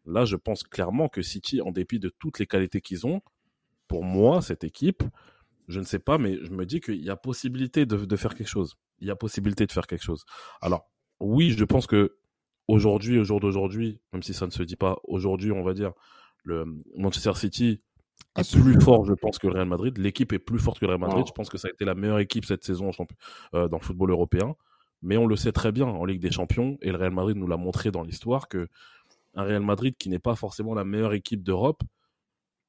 [0.06, 3.22] Là, je pense clairement que City, en dépit de toutes les qualités qu'ils ont,
[3.88, 5.04] pour moi, cette équipe,
[5.68, 8.36] je ne sais pas, mais je me dis qu'il y a possibilité de, de, faire
[8.36, 8.76] quelque chose.
[9.00, 10.26] Il y a possibilité de faire quelque chose.
[10.62, 10.90] Alors,
[11.20, 12.18] oui, je pense que
[12.68, 15.94] aujourd'hui, au jour d'aujourd'hui, même si ça ne se dit pas aujourd'hui, on va dire,
[16.44, 17.82] le Manchester City
[18.38, 19.98] est plus fort, je pense, que le Real Madrid.
[19.98, 21.26] L'équipe est plus forte que le Real Madrid.
[21.28, 22.92] Je pense que ça a été la meilleure équipe cette saison
[23.54, 24.56] euh, dans le football européen.
[25.02, 27.48] Mais on le sait très bien en Ligue des Champions, et le Real Madrid nous
[27.48, 28.68] l'a montré dans l'histoire, que
[29.36, 31.84] un Real Madrid qui n'est pas forcément la meilleure équipe d'Europe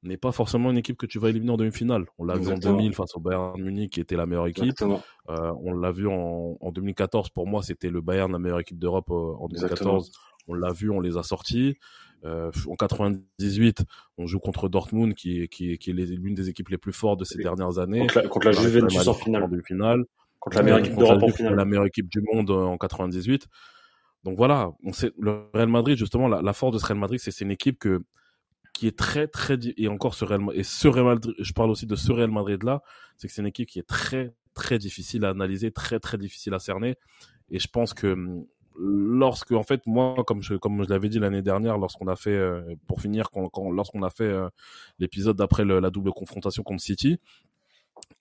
[0.03, 2.05] n'est pas forcément une équipe que tu vas éliminer en demi-finale.
[2.17, 4.81] On l'a vu en 2000 face au Bayern Munich, qui était la meilleure équipe.
[4.81, 8.77] Euh, on l'a vu en, en, 2014, pour moi, c'était le Bayern la meilleure équipe
[8.77, 10.11] d'Europe euh, en 2014.
[10.47, 11.77] On l'a vu, on les a sortis.
[12.25, 13.83] Euh, en 98,
[14.17, 16.93] on joue contre Dortmund, qui est, qui est, qui est l'une des équipes les plus
[16.93, 17.99] fortes de ces dernières années.
[17.99, 19.47] Contre la, contre la Juventus en finale.
[19.65, 20.03] finale.
[20.39, 21.55] Contre la meilleure équipe d'Europe en finale.
[21.55, 23.47] La meilleure équipe du monde euh, en 98.
[24.23, 27.31] Donc voilà, on sait, le Real Madrid, justement, la, force de ce Real Madrid, c'est
[27.31, 28.03] c'est une équipe que
[28.73, 31.85] qui est très très et encore ce Real et ce Real Madrid, je parle aussi
[31.85, 32.81] de ce Real Madrid là,
[33.15, 36.53] c'est que c'est une équipe qui est très très difficile à analyser, très très difficile
[36.53, 36.95] à cerner
[37.49, 38.45] et je pense que hum,
[38.77, 42.29] lorsque en fait moi comme je comme je l'avais dit l'année dernière lorsqu'on a fait
[42.29, 44.49] euh, pour finir quand, quand lorsqu'on a fait euh,
[44.99, 47.19] l'épisode d'après la double confrontation contre City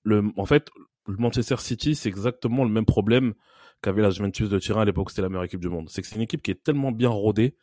[0.03, 0.71] le en fait
[1.07, 3.35] le Manchester City c'est exactement le même problème
[3.83, 5.89] qu'avait la Juventus de Turin à l'époque c'était la meilleure équipe du monde.
[5.91, 7.55] C'est que c'est une équipe qui est tellement bien rodée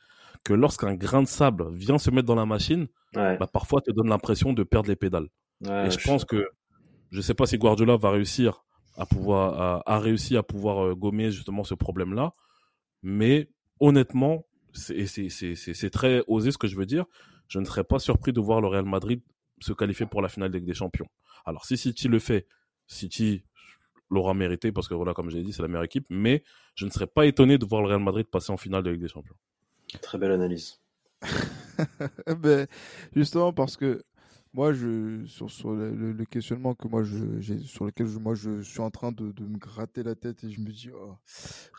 [0.43, 4.09] que lorsqu'un grain de sable vient se mettre dans la machine bah, parfois te donne
[4.09, 5.27] l'impression de perdre les pédales.
[5.63, 6.49] Et je, pense que
[7.11, 8.65] je sais pas si Guardiola va réussir
[8.97, 12.33] à pouvoir à, réussi à pouvoir euh, gommer justement ce problème là
[13.03, 13.49] mais
[13.79, 17.05] honnêtement, c'est très osé ce que je veux dire.
[17.47, 19.21] Je ne serais pas surpris de voir le Real Madrid
[19.59, 21.07] se qualifier pour la finale de Ligue des Champions.
[21.45, 22.47] Alors si City le fait,
[22.87, 23.43] City
[24.09, 26.05] l'aura mérité parce que voilà, comme j'ai dit, c'est la meilleure équipe.
[26.09, 26.43] Mais
[26.75, 29.01] je ne serais pas étonné de voir le Real Madrid passer en finale de Ligue
[29.01, 29.35] des Champions.
[30.01, 30.79] Très belle analyse.
[32.39, 32.67] ben,
[33.15, 34.03] justement parce que
[34.53, 38.81] moi, je, sur, sur le, questionnement que moi je, sur lequel je, moi je suis
[38.81, 41.15] en train de, de, me gratter la tête et je me dis oh,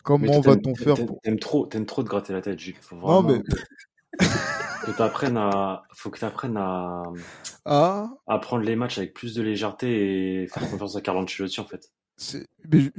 [0.03, 1.21] comment va-t-on faire pour...
[1.23, 2.75] T'aimes trop, aimes trop de gratter la tête, Gilles.
[2.81, 3.43] Faut vraiment non mais
[4.19, 7.05] que tu apprennes à, faut que tu apprennes à,
[7.65, 8.11] ah?
[8.27, 11.65] à prendre les matchs avec plus de légèreté et faire confiance à Carlo Ancelotti en
[11.65, 11.91] fait.
[12.71, 12.91] Mais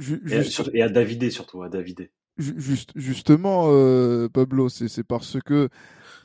[0.72, 2.10] et, à, Davidé surtout, à Davidé.
[2.38, 5.70] Juste, justement, euh, Pablo, c'est parce que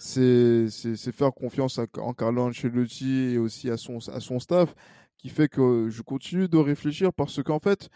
[0.02, 4.74] c'est faire confiance à, en Carlo Ancelotti et aussi à son, à son staff
[5.18, 7.90] qui fait que je continue de réfléchir parce qu'en fait,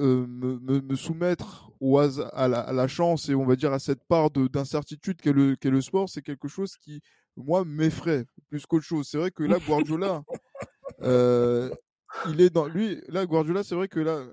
[0.00, 3.72] euh, me, me, soumettre au hasard, à, la, à, la, chance et on va dire
[3.72, 7.00] à cette part d'incertitude qu'est le, le sport, c'est quelque chose qui,
[7.36, 9.08] moi, m'effraie plus qu'autre chose.
[9.08, 10.22] C'est vrai que là, Guardiola,
[11.02, 11.68] euh,
[12.28, 14.24] il est dans lui, là, Guardiola, c'est vrai que là,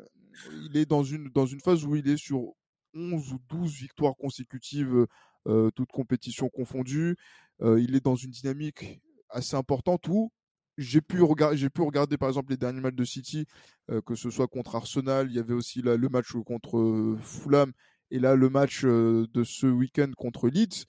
[0.69, 2.53] il est dans une, dans une phase où il est sur
[2.93, 5.07] 11 ou 12 victoires consécutives
[5.49, 7.17] euh, toutes compétitions confondues.
[7.61, 10.31] Euh, il est dans une dynamique assez importante où
[10.77, 13.45] j'ai pu, pu regarder par exemple les derniers matchs de City,
[13.89, 17.73] euh, que ce soit contre Arsenal, il y avait aussi là, le match contre Fulham
[18.11, 20.85] et là le match de ce week-end contre Leeds.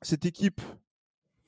[0.00, 0.60] Cette équipe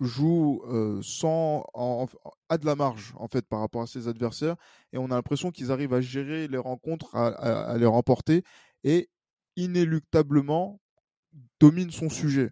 [0.01, 0.63] joue
[1.03, 2.07] sans en,
[2.49, 4.57] a de la marge en fait par rapport à ses adversaires
[4.93, 8.45] et on a l'impression qu'ils arrivent à gérer les rencontres, à, à les remporter
[8.85, 9.09] et
[9.57, 10.81] inéluctablement
[11.61, 12.51] domine son sujet.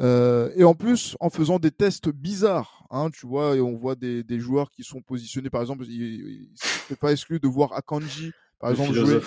[0.00, 3.96] Euh, et en plus, en faisant des tests bizarres, hein, tu vois, et on voit
[3.96, 6.48] des, des, joueurs qui sont positionnés, par exemple, il
[6.88, 9.20] n'est pas exclu de voir Akanji, par exemple, jouer.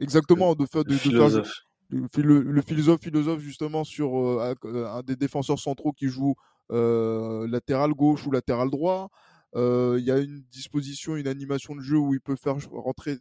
[0.00, 1.52] Exactement, de faire, de, Le de faire philosophe.
[1.90, 6.34] le, philo- le philosophe, philosophe justement sur euh, un des défenseurs centraux qui joue
[6.72, 9.08] euh, latéral gauche ou latéral droit.
[9.54, 13.16] Il y a une disposition, une animation de jeu où il peut faire rentrer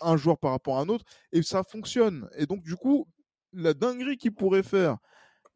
[0.00, 2.28] un joueur par rapport à un autre et ça fonctionne.
[2.36, 3.06] Et donc du coup,
[3.52, 4.98] la dinguerie qu'il pourrait faire,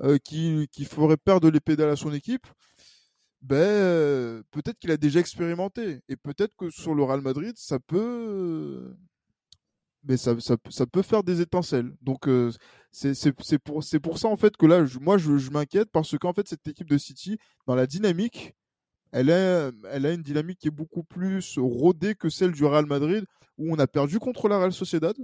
[0.02, 2.46] euh, qui, ferait perdre les pédales à son équipe,
[3.42, 7.78] ben euh, peut-être qu'il a déjà expérimenté et peut-être que sur le Real Madrid, ça
[7.78, 8.94] peut
[10.08, 11.92] mais ça, ça, peut faire des étincelles.
[12.00, 12.52] Donc euh,
[12.92, 16.32] c'est pour, pour ça en fait que là, je- moi je, je m'inquiète parce qu'en
[16.32, 18.54] fait cette équipe de City, dans la dynamique,
[19.12, 22.86] elle a, elle a une dynamique qui est beaucoup plus rodée que celle du Real
[22.86, 23.24] Madrid,
[23.58, 25.16] où on a perdu contre la Real Sociedad,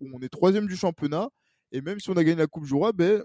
[0.00, 1.30] où on est troisième du championnat,
[1.72, 3.22] et même si on a gagné la Coupe du Roi, ben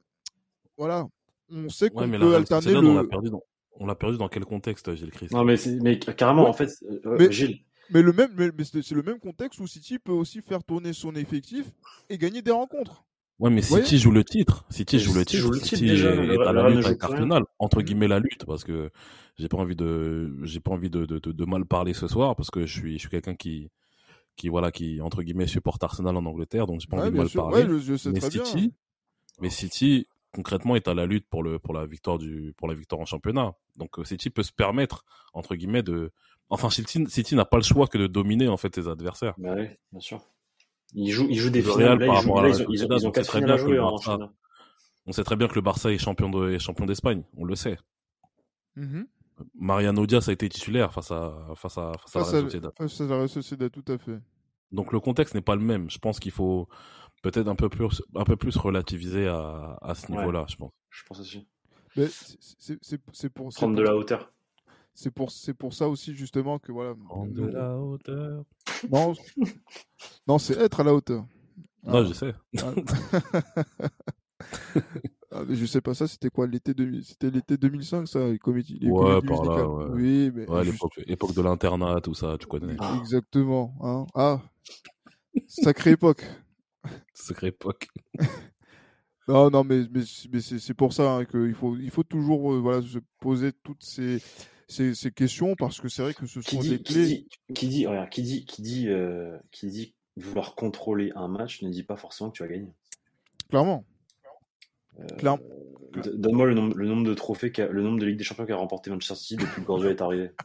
[0.77, 1.05] voilà,
[1.49, 3.41] on sait qu'on Ouais, peut alterner on l'a perdu dans,
[3.79, 5.31] on l'a perdu dans quel contexte, Gilles Christ?
[5.33, 5.57] Non, mais,
[5.99, 6.49] carrément, Ouais.
[6.49, 6.69] en fait,
[7.05, 7.59] euh, Mais- Gilles,
[7.91, 10.91] Mais, le même, mais, mais c'est le même contexte où City peut aussi faire tourner
[10.91, 11.67] son effectif
[12.09, 13.03] et gagner des rencontres.
[13.37, 14.65] Ouais, mais City joue le titre.
[14.69, 15.43] City joue le titre.
[15.43, 17.03] joue le titre City déjà, est, le- est le à la lutte joue avec.
[17.03, 17.83] Arsenal, entre Mhm.
[17.83, 18.89] guillemets la lutte, parce que
[19.37, 22.35] j'ai pas envie de, j'ai pas envie de, de, de, de mal parler ce soir,
[22.35, 23.69] parce que je suis, je suis quelqu'un qui,
[24.35, 27.17] qui voilà, qui entre guillemets supporte Arsenal en Angleterre, donc j'ai pas Ouais, envie de
[27.17, 27.41] mal sûr.
[27.43, 27.63] parler.
[27.63, 28.19] Ouais, je, je sais mais.
[28.19, 28.73] City,
[29.41, 32.73] mais City concrètement est à la lutte pour le pour la victoire du pour la
[32.73, 33.53] victoire en championnat.
[33.77, 36.11] Donc euh, City peut se permettre entre guillemets de
[36.49, 39.33] enfin City City n'a pas le choix que de dominer en fait ses adversaires.
[39.37, 40.21] bah oui, bien sûr.
[40.93, 42.05] Ils jouent, ils jouent des Le finales.
[42.05, 44.31] Par rapport à ils ont, quatre finales à jouer en championnat.
[45.07, 47.55] On sait très bien que le Barça est champion de est champion d'Espagne, on le
[47.55, 47.77] sait.
[48.75, 49.07] Mhm.
[49.55, 52.41] Mariano Diaz a été titulaire face à face à face à la Face Real à-
[52.45, 52.71] Sociedad.
[52.77, 54.19] face à la Real Sociedad, tout à fait.
[54.71, 55.89] Donc le contexte n'est pas le même.
[55.89, 56.67] Je pense qu'il faut
[57.21, 60.17] peut-être un peu plus un peu plus relativiser à, à ce Ouais.
[60.17, 60.71] niveau-là, je pense.
[60.89, 61.47] Je pense aussi.
[61.95, 64.31] Mais c'est- c'est c'est- c'est pour, Prendre de la hauteur.
[64.93, 66.93] c'est pour, c'est pour ça aussi justement que voilà.
[67.07, 68.43] Prendre de la hauteur.
[68.91, 69.13] Non,
[70.27, 71.25] non, c'est être à la hauteur.
[71.83, 72.05] Non, Ah.
[72.05, 72.33] je sais.
[72.61, 72.73] Ah,
[75.47, 78.77] mais je sais pas ça, c'était quoi l'été 2000 C'était l'été 2005 ça, les comédies,
[78.79, 79.67] les Ouais, comédies par là, musicales.
[79.67, 79.85] ouais.
[80.01, 82.75] Oui, mais Ouais, juste- l'époque époque de l'internat, tout ça, tu connais.
[82.79, 82.97] Ah.
[82.99, 83.75] exactement.
[83.81, 84.05] Hein.
[84.15, 84.41] Ah,
[85.47, 86.23] sacrée époque.
[87.13, 87.87] Sacrée époque.
[89.27, 92.53] Non, non, mais, mais, mais c'est c'est pour ça hein, qu'il faut, il faut toujours
[92.53, 94.21] euh, voilà, se poser toutes ces,
[94.67, 97.05] ces, ces questions parce que c'est vrai que ce Qui sont dit, des qui clés.
[97.07, 101.63] dit, qui dit, regarde, qui dit, qui dit, euh, qui dit vouloir contrôler un match
[101.63, 102.71] ne dit pas forcément que tu vas gagner.
[103.49, 103.83] Clairement.
[104.99, 105.37] Euh,
[106.13, 108.89] Donne-moi le nombre, le nombre de trophées, le nombre de Ligue des Champions qu'a remporté
[108.89, 110.31] Manchester City depuis que Guardiola est arrivé.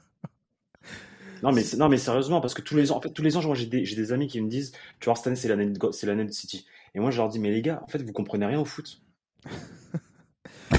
[1.43, 3.43] Non mais, non mais sérieusement, parce que tous les ans, en fait, tous les ans,
[3.43, 5.91] moi j'ai des, amis qui me disent, tu vois, cette année c'est l'année de, Go-
[5.91, 6.67] c'est l'année de City.
[6.95, 9.01] Et moi je leur dis, mais les gars, en fait, vous comprenez rien au foot.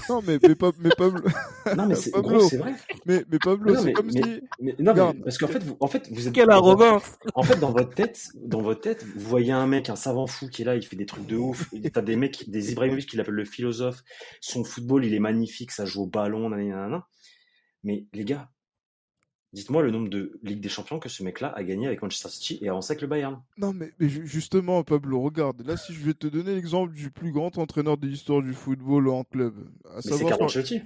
[0.10, 1.22] Non, mais, mais, pas, mais Pablo,
[1.78, 2.38] Non mais c'est, Pablo.
[2.40, 2.74] gros, c'est vrai.
[3.06, 4.42] mais, mais Pablo, Non, c'est mais- comme mais- si.
[4.60, 6.34] Mais, non, mais parce qu'en fait, vous, en fait, vous êtes.
[6.34, 7.04] Quelle arrogance
[7.36, 10.48] En fait, dans votre tête, dans votre tête, vous voyez un mec, un savant fou
[10.48, 11.70] qui est là, il fait des trucs de ouf.
[11.94, 14.02] T'as des mecs, des Ibrahimovic qui l'appellent le philosophe.
[14.40, 17.08] Son football, il est magnifique, ça joue au ballon, nanana, nanana.
[17.84, 18.50] Mais les gars,
[19.54, 22.60] dites-moi le nombre de Ligue des Champions que ce mec-là a gagné avec Manchester City
[22.62, 23.42] et avancé avec le Bayern.
[23.58, 25.66] Non, mais, mais ju- justement, Pablo, regarde.
[25.66, 29.10] Là, si je vais te donner l'exemple du plus grand entraîneur de l'histoire du football
[29.10, 29.54] en club,
[29.86, 30.82] à Mais c'est Carlo Ancelotti.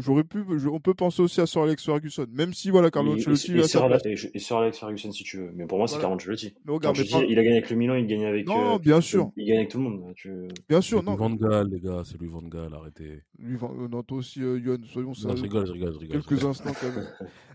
[0.00, 3.52] J'aurais pu, on peut penser aussi à Sir Alex Ferguson, même si voilà, Carlo Ancelotti
[3.52, 3.84] et, et, Sir.
[3.84, 5.52] Alex- et Sir Alex Ferguson si tu veux.
[5.54, 6.02] Mais pour moi, c'est Voilà.
[6.04, 6.54] Carlo Ancelotti.
[6.64, 8.46] Mais regarde, mais Ancelotti, pas- il a gagné avec le Milan, il gagne avec.
[8.46, 10.12] Non, euh, bien sûr, Il gagne avec tout le monde.
[10.16, 10.30] Tu...
[10.68, 11.14] bien sûr, non.
[11.14, 13.22] Van Gaal, les gars, c'est lui Van Gaal, arrêtez.
[13.38, 15.42] Lui, Van- euh, non, toi aussi, euh, Yohan, soyons je sérieux.
[15.42, 16.22] rigole, je rigole, je rigole.
[16.22, 16.50] je Quelques rigole.
[16.50, 17.08] instants quand même.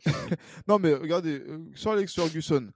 [0.68, 2.68] non, mais regardez, euh, Sir Alex Ferguson,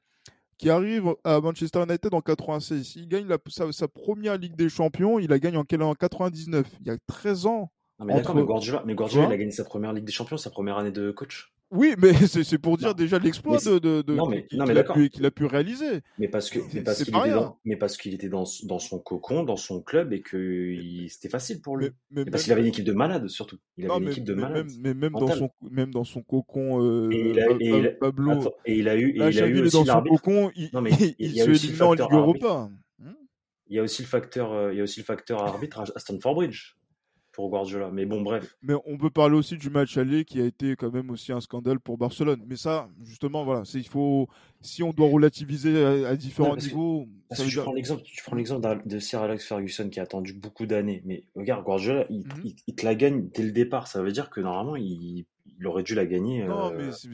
[0.58, 4.70] qui arrive à Manchester United en 96, il gagne la- sa, sa première Ligue des
[4.70, 7.72] Champions, il la gagne en, quelle- en 99, il y a 13 ans.
[8.04, 10.38] Non, mais d'accord, mais Guardiola, mais Guardiola, il a gagné sa première Ligue des Champions,
[10.38, 11.51] sa première année de coach.
[11.76, 12.93] Oui, mais c'est pour dire Non.
[12.93, 16.01] déjà l'exploit de, de, de- qu'il a, qu'il a pu réaliser.
[16.20, 19.56] Mais parce qu'il pas était dans, mais parce qu'il était dans, dans son cocon, dans
[19.56, 20.76] son club et que
[21.10, 21.89] c'était facile pour lui.
[22.12, 23.58] Mais, mais parce qu'il avait une équipe de malades surtout.
[23.78, 26.84] Il avait non, une équipe de même, mais même dans son, même dans son cocon,
[26.84, 29.10] euh, Et il a- Pa- et Pa- il a- Pablo, Attends, et il a eu,
[29.10, 31.41] et il a eu aussi dans son cocon, il, Non, mais il, il il y
[31.41, 32.20] a se aussi le élimine en facteur Ligue.
[32.20, 32.70] Europa.
[33.70, 35.99] Il y a aussi le facteur, euh, il y a aussi le facteur arbitre à
[35.99, 36.76] Stamford Bridge
[37.34, 37.90] pour Guardiola.
[37.92, 38.56] Mais bon, bref.
[38.62, 41.42] Mais on peut parler aussi du match aller qui a été quand même aussi un
[41.42, 42.42] scandale pour Barcelone.
[42.48, 44.28] Mais ça, justement, voilà, il faut
[44.62, 47.08] si on doit relativiser à, à différents niveaux.
[47.32, 50.34] Ça que tu prends l'exemple, tu prends l'exemple de Sir Alex Ferguson qui a attendu
[50.34, 51.02] beaucoup d'années.
[51.06, 52.26] Mais regarde, Guardiola, il, Mhm.
[52.46, 53.88] il- il te la gagne dès le départ.
[53.88, 55.26] Ça veut dire que normalement, il,
[55.60, 56.44] il aurait dû la gagner.
[56.46, 57.14] Non, euh, mais c'est-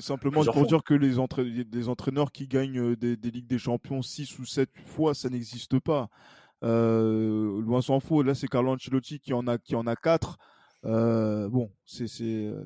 [0.00, 0.66] simplement pour fois.
[0.68, 1.42] dire que les, entra-
[1.88, 5.78] entraîneurs qui gagnent euh, des, des Ligues des Champions 6 ou 7 fois, ça n'existe
[5.80, 6.08] pas.
[6.64, 8.22] Euh, loin s'en faut.
[8.22, 10.38] Là, c'est Carlo Ancelotti qui en a, qui en a 4.
[10.84, 12.06] bon, c'est.
[12.08, 12.64] c'est, euh,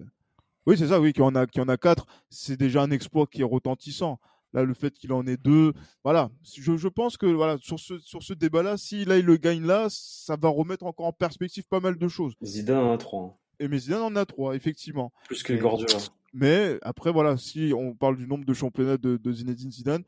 [0.66, 2.07] Oui, c'est ça, oui, qui en a, qui en a 4.
[2.30, 4.18] C'est déjà un exploit qui est retentissant.
[4.55, 5.72] Là, le fait qu'il en ait deux,
[6.05, 6.30] voilà.
[6.45, 9.64] Je, je pense que voilà sur ce sur ce débat-là, si là il le gagne
[9.64, 12.34] là, ça va remettre encore en perspective pas mal de choses.
[12.45, 13.22] Zidane en a trois.
[13.22, 13.32] hein.
[13.61, 15.11] Et mais Zidane en a trois, effectivement.
[15.26, 15.97] Plus que Guardiola.
[16.34, 20.05] Mais après, voilà, si on parle du nombre de championnats de, de Zinedine Zidane,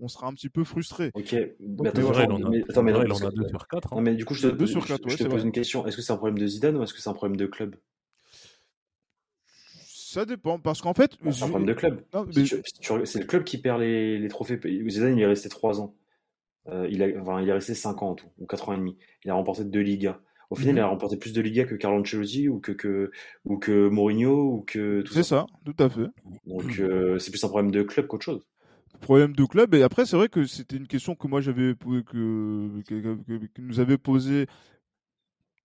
[0.00, 1.10] on sera un petit peu frustré.
[1.14, 1.32] Ok.
[1.32, 3.34] Mais mais attends, il en a, mais, attends, mais il non, en parce a que-
[3.36, 3.92] deux sur quatre.
[3.92, 4.02] Non, hein.
[4.02, 5.42] mais du coup, je te, Deux sur je- quatre, ouais, je te pose vrai.
[5.42, 5.86] une question.
[5.86, 7.76] Est-ce que c'est un problème de Zidane ou est-ce que c'est un problème de club?
[9.86, 12.02] Ça dépend, parce qu'en fait, Bah, C'est un je- problème de club.
[12.34, 12.44] mais-
[13.04, 14.58] C'est le club qui perd les, les trophées.
[14.88, 15.94] Zidane, il est resté 3 ans.
[16.68, 18.78] Euh, il, a, enfin, il est resté 5 ans en tout, ou 4 ans et
[18.78, 18.96] demi.
[19.24, 20.18] Il a remporté deux Ligas.
[20.50, 20.78] Au final, Mhm.
[20.78, 23.10] il a remporté plus de Ligas que Carlo Ancelotti ou que, que,
[23.44, 25.46] ou que Mourinho ou que tout c'est ça.
[25.46, 26.06] ça, tout à fait.
[26.46, 28.46] Donc, euh, c'est plus un problème de club qu'autre chose.
[29.00, 29.74] Problème de club.
[29.74, 34.46] Et après, c'est vrai que c'était une question que moi j'avais que, nous avait posé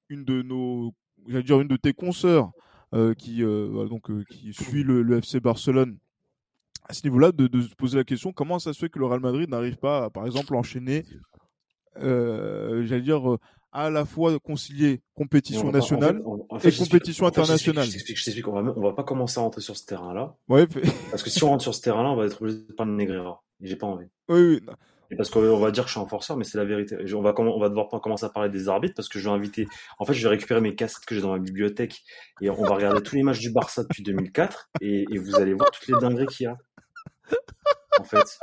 [0.10, 0.94] une de nos,
[1.28, 2.52] j'allais dire une de tes consoeurs
[2.94, 5.98] euh, qui euh, donc euh, qui suit le, FC Barcelone.
[6.88, 9.22] À ce niveau-là, de, se poser la question comment ça se fait que le Real
[9.22, 11.06] Madrid n'arrive pas, à, par exemple, enchaîner,
[11.98, 13.38] euh, j'allais dire
[13.74, 16.78] à la fois concilier Mais compétition on va pas- en fait, nationale en et fait,
[16.78, 17.86] compétition internationale.
[17.86, 20.36] Je t'explique, on on va pas commencer à rentrer sur ce terrain-là.
[20.48, 20.68] Ouais,
[21.12, 22.98] Parce que si on rentre sur ce terrain-là, on va être obligé de parler de
[22.98, 23.44] Negreira.
[23.62, 24.08] Et j'ai pas envie.
[24.30, 24.62] oui, oui.
[25.12, 26.96] Et parce qu'on va dire que je suis un forceur, mais c'est la vérité.
[27.14, 29.36] On va, comm- on va devoir commencer à parler des arbitres parce que je vais
[29.36, 29.68] inviter.
[30.00, 32.02] En fait, je vais récupérer mes cassettes que j'ai dans ma bibliothèque
[32.42, 35.54] et on va regarder tous les matchs du Barça depuis 2004 et, et vous allez
[35.54, 36.58] voir toutes les dingueries qu'il y a.
[38.00, 38.40] En fait,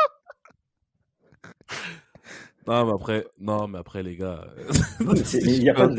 [2.71, 4.47] Non, mais après, non, mais après, les gars.
[4.59, 5.97] euh, Non, mais c'est- il a pas de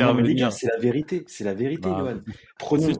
[0.68, 1.24] la vérité.
[1.28, 2.22] C'est la vérité, Non, Johan.
[2.58, 2.94] Prenons si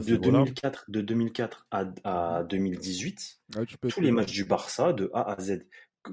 [0.00, 0.38] de, de niveau-là.
[0.44, 5.10] 2004, de 2004 à, à 2018, Ah, tu peux tous les matchs du Barça de
[5.14, 5.64] A à Z,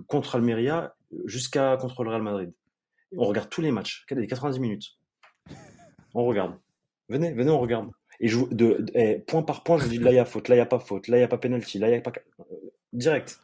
[0.07, 2.53] contre Almeria jusqu'à contre le Real Madrid.
[3.17, 4.97] On regarde tous les matchs, les 90 minutes?
[6.13, 6.55] On regarde.
[7.09, 7.89] Venez, venez, on regarde.
[8.19, 10.25] Et je, de, de- eh, point par point, je vous dis là il y a
[10.25, 11.93] faute, là il y a pas faute, là il y a pas penalty, là il
[11.93, 12.43] y a pas euh,
[12.93, 13.39] direct.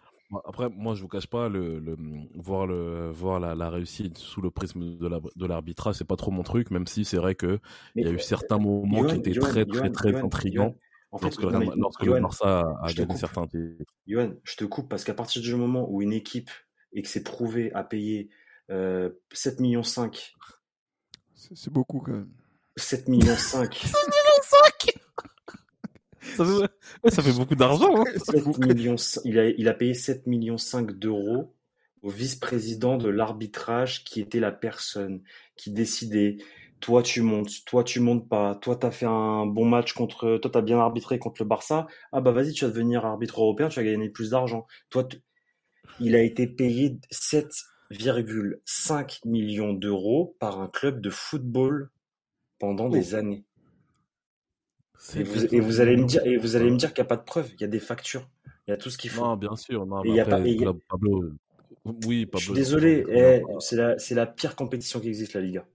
[0.46, 1.98] Après, moi, je vous cache pas, le, le,
[2.36, 6.16] voir, le, voir la, la réussite sous le prisme de la- de l'arbitrage, c'est pas
[6.16, 7.60] trop mon truc, même si c'est vrai que
[7.96, 10.76] il y a eu certains moments Johan, qui étaient Johan, très, très, Johan, très intrigants.
[11.12, 13.84] En fait, lorsque, le, non, lorsque Barça a gagné certains titres.
[14.08, 16.50] Johan, je te coupe parce qu'à partir du moment où une équipe
[16.94, 18.30] et que c'est prouvé à payer
[18.70, 20.34] euh, 7 millions 5,
[21.36, 22.30] C'est beaucoup quand même.
[22.78, 23.82] 7 millions 5,
[26.22, 26.70] Ça fait,
[27.04, 28.02] ouais, ça fait beaucoup d'argent.
[28.02, 28.06] hein.
[28.18, 28.96] 7 millions,
[29.26, 31.54] il a, il a payé 7 millions 5 d'euros
[32.04, 35.22] au vice-président de l'arbitrage qui était la personne
[35.56, 36.38] qui décidait
[36.80, 40.50] toi tu montes, toi tu montes pas, toi t'as fait un bon match contre, toi
[40.52, 43.80] t'as bien arbitré contre le Barça, ah bah vas-y tu vas devenir arbitre européen, tu
[43.80, 44.66] vas gagner plus d'argent.
[44.90, 45.22] Toi, t-
[46.00, 51.92] il a été payé 7,5 millions d'euros par un club de football
[52.58, 53.46] pendant des années.
[55.16, 57.10] Et vous, et vous allez me dire, et vous allez me dire qu'il n'y a
[57.10, 58.28] pas de preuves, il y a des factures,
[58.68, 59.24] il y a tout ce qu'il faut.
[59.24, 59.86] Non, bien sûr.
[59.86, 61.32] Non, Et y a pas- et Pablo-
[62.06, 62.40] oui, Pablo.
[62.40, 65.66] Je suis désolé, eh, c'est la, c'est la pire compétition qui existe, la Liga.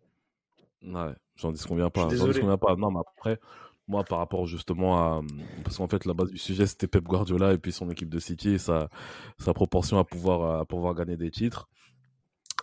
[0.82, 2.02] Ouais, j'en dis qu'on vient pas.
[2.02, 2.76] J'en dis qu'on vient pas.
[2.76, 3.40] Non, mais après,
[3.88, 5.22] moi, par rapport justement à.
[5.64, 8.20] Parce qu'en fait, la base du sujet, c'était Pep Guardiola et puis son équipe de
[8.20, 8.88] City et sa,
[9.38, 11.68] sa proportion à pouvoir, à pouvoir gagner des titres.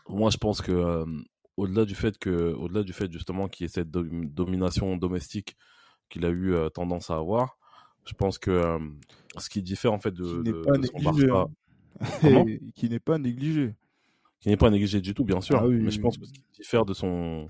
[0.07, 1.05] Moi, je pense que, euh,
[1.57, 5.57] au-delà du fait que, au-delà du fait justement qu'il y ait cette do- domination domestique
[6.13, 7.57] qu'il a eu euh, tendance à avoir,
[8.05, 8.79] je pense que euh,
[9.37, 11.27] ce qui diffère en fait de, Qui n'est de- pas de son négligé.
[11.27, 11.47] Barça,
[12.21, 12.45] hein.
[12.75, 13.75] Qui n'est pas négligé.
[14.39, 15.57] qui n'est pas négligé du tout, bien sûr.
[15.59, 16.21] Ah oui, mais oui, je pense oui.
[16.21, 17.49] que ce qui diffère de son,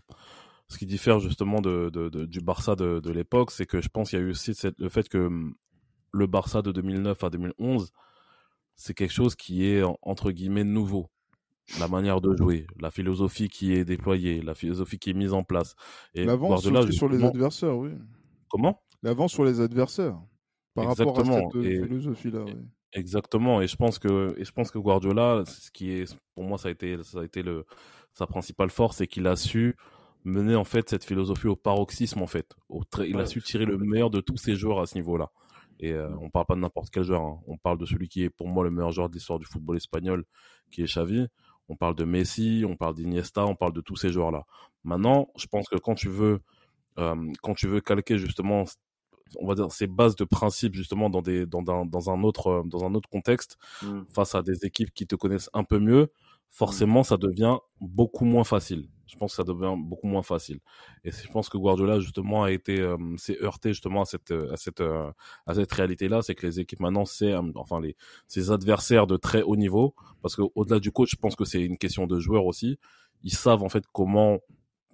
[0.68, 3.90] ce qui diffère justement de, de- de- du Barça de, de l'époque, c'est que je
[3.90, 5.56] pense qu'il y a eu aussi cette- le fait que hum,
[6.12, 7.92] le Barça de 2009 à 2011,
[8.76, 11.10] c'est quelque chose qui est en- entre guillemets nouveau.
[11.80, 15.44] La manière de jouer, la philosophie qui est déployée, la philosophie qui est mise en
[15.44, 15.76] place.
[16.14, 17.92] Et L'avance aussi sur les adversaires, oui.
[18.54, 18.84] Comment?
[19.02, 20.16] L'avance sur les adversaires.
[20.76, 21.50] Par rapport à Exactement.
[21.52, 22.54] cette euh, Et- philosophie-là, oui.
[22.96, 26.60] Exactement, et je pense que et je pense que Guardiola, ce qui est pour moi
[26.60, 27.66] ça a été ça a été le
[28.14, 29.76] sa principale force, c'est qu'il a su
[30.24, 32.54] mener en fait cette philosophie au paroxysme en fait.
[32.70, 35.32] Au il a su tirer le meilleur de tous ses joueurs à ce niveau-là.
[35.80, 37.40] Et euh, on parle pas de n'importe quel joueur, hein.
[37.48, 39.78] on parle de celui qui est pour moi le meilleur joueur de l'histoire du football
[39.78, 40.24] espagnol,
[40.70, 41.26] qui est Xavi.
[41.70, 44.46] On parle de Messi, on parle d'Iniesta, on parle de tous ces joueurs-là.
[44.84, 46.42] Maintenant, je pense que quand tu veux
[46.96, 48.66] quand tu veux calquer justement
[49.40, 52.48] on va dire ces bases de principe justement dans des dans un dans un autre
[52.48, 54.02] euh, dans un autre contexte Mm.
[54.10, 56.12] face à des équipes qui te connaissent un peu mieux
[56.50, 58.88] forcément ça devient beaucoup moins facile.
[59.08, 60.60] Je pense que ça devient beaucoup moins facile.
[61.04, 64.58] Et je pense que Guardiola justement a été euh, s'est heurté justement à cette à
[64.58, 65.12] cette euh,
[65.48, 67.96] à cette réalité là c'est que les équipes maintenant c'est euh, enfin les
[68.28, 71.62] ses adversaires de très haut niveau parce que au-delà du coach je pense que c'est
[71.62, 72.80] une question de joueurs aussi.
[73.24, 74.40] Ils savent en fait comment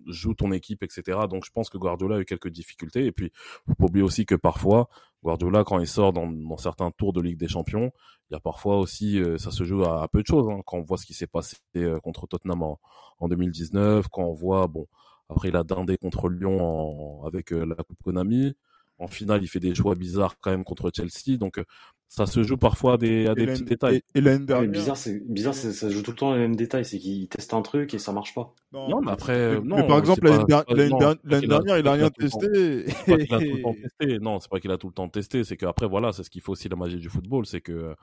[0.08, 1.20] joue ton équipe, etc.
[1.30, 3.06] Donc je pense que Guardiola a eu quelques difficultés.
[3.06, 3.32] Et puis,
[3.68, 4.90] faut pas oublier aussi que parfois,
[5.24, 7.92] Guardiola, quand il sort dans, certains tours de Ligue des Champions,
[8.30, 10.50] il y a parfois aussi, euh, ça se joue à, peu de choses.
[10.50, 12.80] Hein, quand on voit ce qui s'est passé euh, contre Tottenham en,
[13.20, 14.88] en, 2019, quand on voit, bon,
[15.30, 18.56] après il a dindé contre Lyon avec euh, la Coupe Konami.
[19.00, 21.38] En finale, il fait des choix bizarres quand même contre Chelsea.
[21.38, 21.60] Donc,
[22.10, 24.02] ça se joue parfois à des, à des petits détails.
[24.16, 24.70] Et, l'année dernière.
[24.70, 26.84] bizarre, c'est bizarre, ça se joue tout le temps les mêmes détails.
[26.84, 28.54] C'est qu'il teste un truc et ça marche pas.
[28.74, 29.78] Non, mais après, non.
[29.78, 32.86] Mais par exemple, l'année dernière, il a rien testé.
[32.88, 34.20] C'est pas qu'il a tout le temps testé.
[34.20, 35.44] Non, c'est pas qu'il a tout le temps testé.
[35.44, 37.96] C'est qu'après, voilà, c'est ce qu'il faut aussi la magie du football, c'est que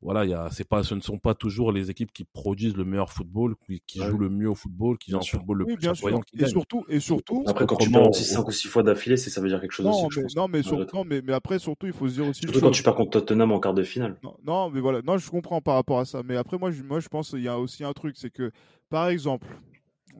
[0.00, 2.76] voilà, il y a, c'est pas, ce ne sont pas toujours les équipes qui produisent
[2.76, 5.64] le meilleur football, qui, qui jouent le mieux au football, qui jouent un football le
[5.64, 6.20] plus bien sûr.
[6.38, 7.42] Et surtout, et surtout.
[7.48, 9.72] Après, quand tu perds aussi 5 ou 6 fois d'affilée, c'est, ça veut dire quelque
[9.72, 10.20] chose non, aussi.
[10.20, 12.42] Mais, non, mais, sur, non mais, mais, après, surtout, il faut se dire aussi.
[12.42, 14.16] Surtout quand tu perds contre Tottenham en quart de finale.
[14.22, 15.02] Non, non, mais voilà.
[15.02, 16.22] Non, je comprends par rapport à ça.
[16.24, 18.52] Mais après, moi, je, moi, je pense qu'il y a aussi un truc, c'est que,
[18.90, 19.48] par exemple,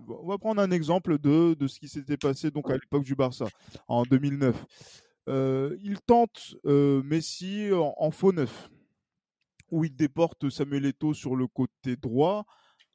[0.08, 3.14] on va prendre un exemple de, de ce qui s'était passé donc à l'époque du
[3.14, 3.46] Barça
[3.86, 4.56] en 2009.
[5.28, 8.70] Euh, il tente euh, Messi en, en faux neuf
[9.70, 12.44] où il déporte Samuel Eto'o sur le côté droit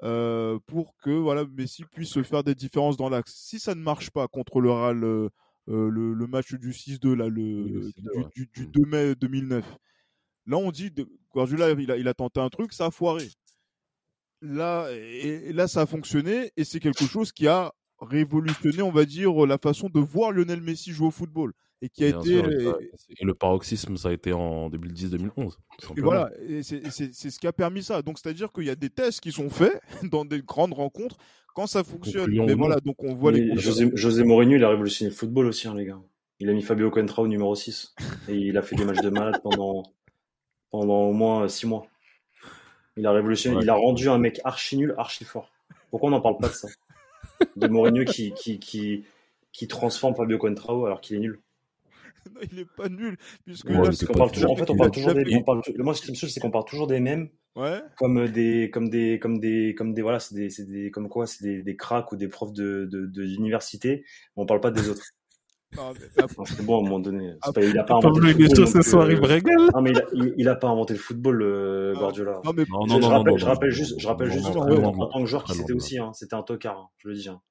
[0.04, 3.34] euh, pour que voilà Messi puisse se faire des différences dans l'axe.
[3.36, 5.30] Si ça ne marche pas contre le Real, euh,
[5.68, 7.92] le, le, match du 6-2 là, le,
[8.36, 9.66] du, du, 2 mai 2009,
[10.48, 10.92] là on dit
[11.32, 13.30] Guardiola il a, il a tenté un truc, ça a foiré.
[14.42, 17.72] Là, et, là ça a fonctionné et c'est quelque chose qui a
[18.02, 21.54] révolutionné, on va dire, la façon de voir Lionel Messi jouer au football
[21.84, 25.58] et qui a été et le paroxysme ça a été en 2010-2011
[25.98, 26.32] et voilà
[26.62, 28.02] c'est ce qui a permis ça.
[28.02, 30.74] Donc c'est à dire qu'il y a des tests qui sont faits dans des grandes
[30.74, 31.18] rencontres.
[31.54, 35.10] Quand ça fonctionne mais voilà donc on voit les José, José Mourinho il a révolutionné
[35.10, 36.00] le football aussi hein, les gars.
[36.40, 37.96] Il a mis Fabio Coentra au numéro 6
[38.30, 39.84] et il a fait des matchs de malade pendant
[40.72, 41.86] pendant au moins 6 mois.
[42.96, 45.52] Il a révolutionné il a rendu un mec archi nul archi fort.
[45.92, 46.70] Pourquoi on n'en parle pas de ça?
[47.58, 49.04] De Mourinho qui qui qui
[49.52, 51.42] qui transforme Fabio Coentrao alors qu'il est nul
[52.32, 53.18] non, il est pas nul.
[53.46, 56.02] Puisque ouais, on parle toujours, en fait, on parle toujours des, on parle, moi, ce
[56.02, 57.30] qui me saoule, c'est qu'on parle toujours des mêmes.
[57.56, 57.82] Ouais.
[57.98, 61.28] Comme des, comme des, comme des, comme des, voilà, c'est des, c'est des, comme quoi,
[61.28, 64.06] c'est des, des cracks ou des profs de, de, d'université.
[64.36, 65.04] On parle pas des autres.
[65.76, 66.46] Non, mais...
[66.46, 67.34] c'est bon à un moment donné.
[67.42, 68.68] Pas, il a pas inventé le football.
[68.68, 71.96] ce soir, il Non, mais il a, il, il a, pas inventé le football, euh,
[71.96, 72.42] Guardiola.
[72.46, 72.64] Non, mais...
[72.70, 75.44] non, non, je, non, rappelle, je rappelle juste, je rappelle juste en tant que joueur
[75.44, 77.28] qui c'était aussi, hein, c'était un tocard, hein, je le dis.
[77.28, 77.42] Hein.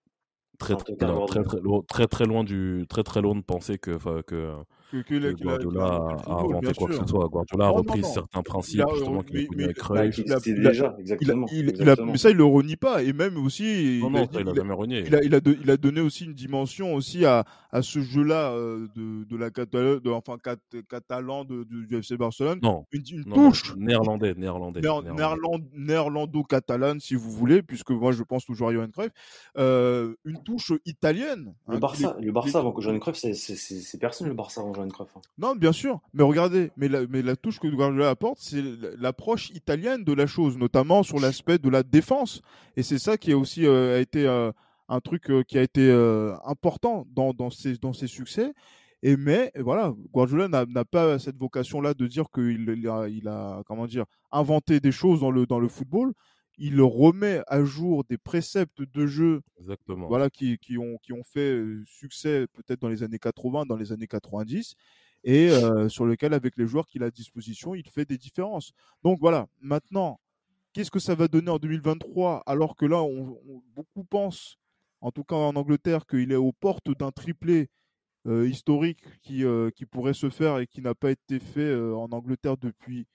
[0.58, 1.42] Très, très, très,
[1.88, 4.54] très, très, loin du, très, très loin de penser que, que,
[4.92, 7.28] que, que, que Guardiola a, a inventé quoi que ce soit.
[7.28, 10.18] Guardiola a repris certains principes justement qu'il a avec Cruyff.
[10.18, 11.46] Il déjà, exactement.
[12.06, 13.02] mais ça, il le renie pas.
[13.02, 15.04] Et même aussi, non, il, a, jamais renié.
[15.06, 18.52] Il a, il, a il a donné aussi une dimension aussi à, à ce jeu-là
[18.52, 20.56] euh, de, de la Catalogne, de, enfin cat,
[20.88, 22.60] catalan de, de, du FC Barcelone.
[22.62, 23.74] Non, une, une non, touche.
[23.76, 24.82] Néerlandais, néerlandais.
[25.74, 29.12] Néerlando-catalane, si vous voulez, puisque moi je pense toujours à Johan Cruyff.
[29.56, 31.54] Euh, une touche italienne.
[31.66, 34.81] Le hein, Barça, le Barça avant que Johan Cruyff, c'est personne le Barça avant
[35.38, 36.00] Non, bien sûr.
[36.14, 38.62] Mais regardez, mais la, touche que Guardiola apporte, c'est
[38.98, 42.42] l'approche italienne de la chose, notamment sur l'aspect de la défense.
[42.76, 44.52] Et c'est ça qui a aussi euh, a été euh,
[44.88, 45.90] un truc euh, qui a été
[46.44, 48.52] important dans, ses, succès.
[49.02, 53.62] Et mais voilà, Guardiola n'a pas cette vocation-là de dire qu'il il a,
[54.30, 56.12] inventé des choses dans le football.
[56.58, 60.06] Il remet à jour des préceptes de jeu Exactement.
[60.08, 63.92] Voilà, qui, qui, ont, qui ont fait succès peut-être dans les années 80, dans les
[63.92, 64.74] années 90
[65.24, 68.72] et euh, sur lequel, avec les joueurs qu'il a à disposition, il fait des différences.
[69.04, 70.18] Donc voilà, maintenant,
[70.72, 74.56] qu'est-ce que ça va donner en 2023 alors que là, on, on, beaucoup pensent,
[75.00, 77.68] en tout cas en Angleterre, qu'il est aux portes d'un triplé
[78.26, 81.96] euh, historique qui, euh, qui pourrait se faire et qui n'a pas été fait euh,
[81.96, 83.08] en Angleterre depuis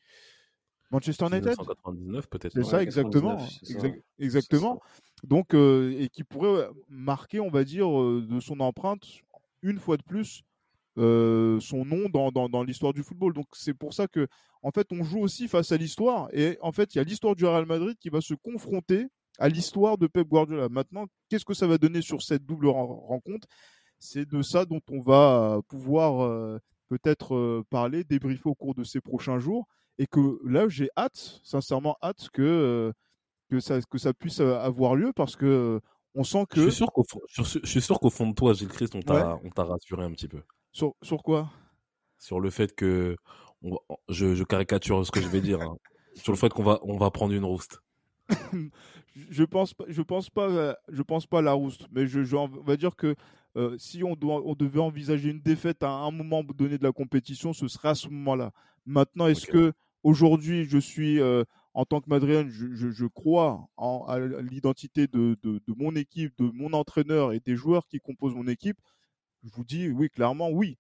[0.91, 2.53] Manchester United 1999 peut-être.
[2.53, 3.39] C'est ça, exactement.
[3.39, 3.87] Ça.
[4.19, 4.81] exactement.
[4.81, 5.27] Ça.
[5.27, 9.05] Donc, et qui pourrait marquer, on va dire, de son empreinte,
[9.61, 10.43] une fois de plus,
[10.97, 13.33] euh, son nom dans, dans, dans l'histoire du football.
[13.33, 14.27] Donc c'est pour ça que
[14.63, 17.35] en fait on joue aussi face à l'histoire et en fait il y a l'histoire
[17.35, 19.07] du Real Madrid qui va se confronter
[19.37, 20.69] à l'histoire de Pep Guardiola.
[20.69, 23.47] Maintenant, qu'est-ce que ça va donner sur cette double rencontre?
[23.99, 26.57] C'est de ça dont on va pouvoir euh,
[26.89, 29.67] peut-être euh, parler, débriefer au cours de ces prochains jours
[29.97, 32.91] et que là j'ai hâte, sincèrement hâte que euh,
[33.49, 35.79] que ça que ça puisse avoir lieu parce que
[36.15, 38.53] on sent que je suis sûr qu'au fond, je suis sûr qu'au fond de toi
[38.53, 39.41] Gilles Christ on t'a ouais.
[39.43, 40.41] on t'a rassuré un petit peu.
[40.77, 41.49] Sur, sur quoi?
[42.19, 43.15] Sur le fait que.
[43.63, 43.79] On,
[44.09, 45.59] je, je, caricature ce que je vais dire.
[45.59, 45.75] Hein.
[46.13, 47.81] sur le fait qu'on va, on va prendre une rouste.
[49.15, 52.35] je pense pas, je pense pas, je pense pas à la rouste, mais je, je
[52.35, 53.15] on va dire que
[53.55, 56.91] euh, si on, doit, on devait envisager une défaite à un moment donné de la
[56.91, 58.51] compétition, ce serait à ce moment-là.
[58.85, 59.51] Maintenant, est-ce okay.
[59.51, 59.73] que
[60.07, 61.43] aujourd'hui, je suis euh,
[61.73, 65.37] en tant que Madrienne, je, crois à l'identité de,
[65.67, 68.77] mon équipe, de mon entraîneur et des joueurs qui composent mon équipe
[69.43, 70.77] je vous dis oui, clairement oui.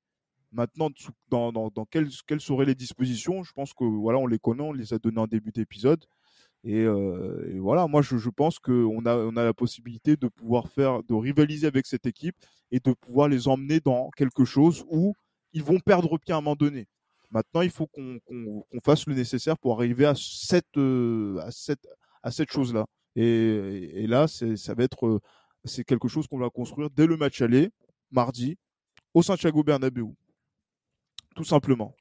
[0.51, 0.89] Maintenant,
[1.29, 4.93] dans, quelles, quelles, seraient les dispositions Je pense que voilà, on les connaît, on les
[4.93, 6.03] a données en début d'épisode.
[6.63, 10.69] Et, euh, voilà, moi je, je pense qu'on a, on a la possibilité de pouvoir
[10.69, 12.35] faire, de rivaliser avec cette équipe
[12.71, 15.13] et de pouvoir les emmener dans quelque chose où
[15.53, 16.87] ils vont perdre pied à un moment donné.
[17.31, 21.87] Maintenant, il faut qu'on qu fasse le nécessaire pour arriver à cette, euh, à cette,
[22.23, 22.85] à cette chose-là.
[23.15, 25.21] Et, et, là, ça va être,
[25.65, 27.69] c'est quelque chose qu'on va construire dès le match aller,
[28.11, 28.57] mardi,
[29.13, 30.13] au Santiago Bernabéu.
[31.35, 31.95] Tout simplement.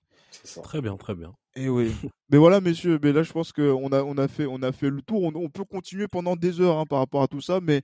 [0.63, 1.35] Très bien, très bien.
[1.57, 1.91] Et oui.
[2.31, 4.91] mais voilà, messieurs, mais là, je pense qu'on a, on a, fait, on a fait
[4.91, 5.23] le tour.
[5.23, 7.83] On, on peut continuer pendant des heures hein, par rapport à tout ça, mais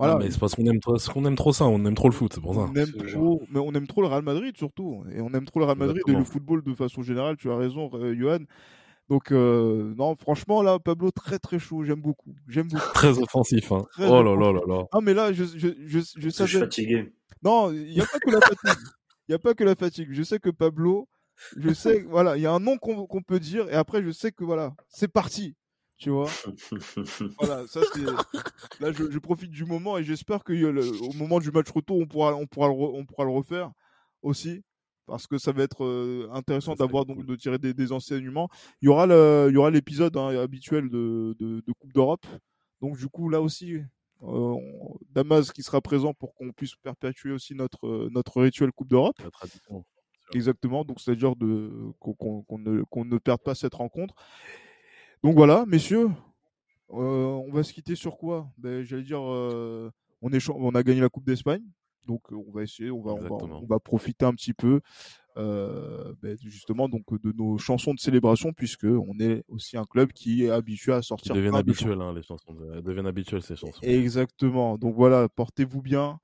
[0.00, 0.18] voilà.
[0.18, 2.32] mais c'est parce qu'on aime, trop, qu'on aime trop ça, on aime trop le foot,
[2.34, 2.68] c'est pour ça.
[2.70, 5.04] On aime trop, mais on aime trop le Real Madrid surtout.
[5.14, 6.18] Et on aime trop le Real Madrid Exactement.
[6.18, 7.36] et le football de façon générale.
[7.36, 8.40] Tu as raison, euh, Johan.
[9.08, 11.84] Donc, euh, non, franchement, là, Pablo, très très chaud.
[11.84, 12.32] J'aime beaucoup.
[12.48, 12.92] J'aime beaucoup.
[12.94, 13.72] Très offensif.
[13.72, 13.84] Hein.
[13.92, 14.84] Très oh là là là là.
[14.92, 16.46] Ah, mais là, je, je, je, je savais.
[16.48, 17.12] Je suis fatigué.
[17.42, 18.84] Non, il n'y a pas que la fatigue.
[19.28, 20.08] Il n'y a pas que la fatigue.
[20.12, 21.08] Je sais que Pablo,
[21.56, 24.10] je sais, voilà, il y a un nom qu'on qu peut dire, et après, je
[24.10, 25.56] sais que voilà, c'est parti.
[26.00, 26.30] Tu vois
[27.38, 28.00] Voilà, ça c'est.
[28.80, 32.34] Là, je, je, profite du moment et j'espère qu'au moment du match retour, on pourra,
[32.34, 33.70] on pourra, le, on pourra le refaire
[34.22, 34.62] aussi
[35.06, 38.48] parce que ça va être euh, intéressant d'avoir donc de tirer des, des, enseignements.
[38.80, 42.24] Il y aura le, il y aura l'épisode hein, habituel de, de, de Coupe d'Europe.
[42.80, 43.80] Donc du coup là aussi,
[44.22, 44.54] euh,
[45.10, 49.20] Damas qui sera présent pour qu'on puisse perpétuer aussi notre euh, notre rituel Coupe d'Europe.
[50.32, 50.82] Exactement.
[50.84, 54.14] Donc c'est-à-dire de qu'on qu ne, qu'on ne perde pas cette rencontre.
[55.22, 56.10] Donc voilà, messieurs,
[56.92, 58.48] euh, on va se quitter sur quoi?
[58.58, 59.90] Ben, J'allais dire, euh,
[60.22, 61.62] on, est, on a gagné la Coupe d'Espagne.
[62.06, 64.80] Donc on va essayer, on va, on va, on va, profiter un petit peu
[65.36, 70.12] euh, ben, justement donc de nos chansons de célébration puisque on est aussi un club
[70.12, 71.34] qui est habitué à sortir.
[71.34, 73.80] Ils deviennent habituels hein, les chansons, elles deviennent habituelles ces chansons.
[73.82, 74.76] Exactement.
[74.78, 76.18] Donc voilà, portez-vous bien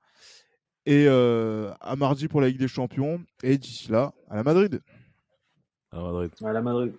[0.85, 4.81] et euh, à mardi pour la Ligue des Champions et d'ici là à la Madrid.
[5.91, 6.31] À la Madrid.
[6.43, 6.61] À la.
[6.61, 6.93] Madrid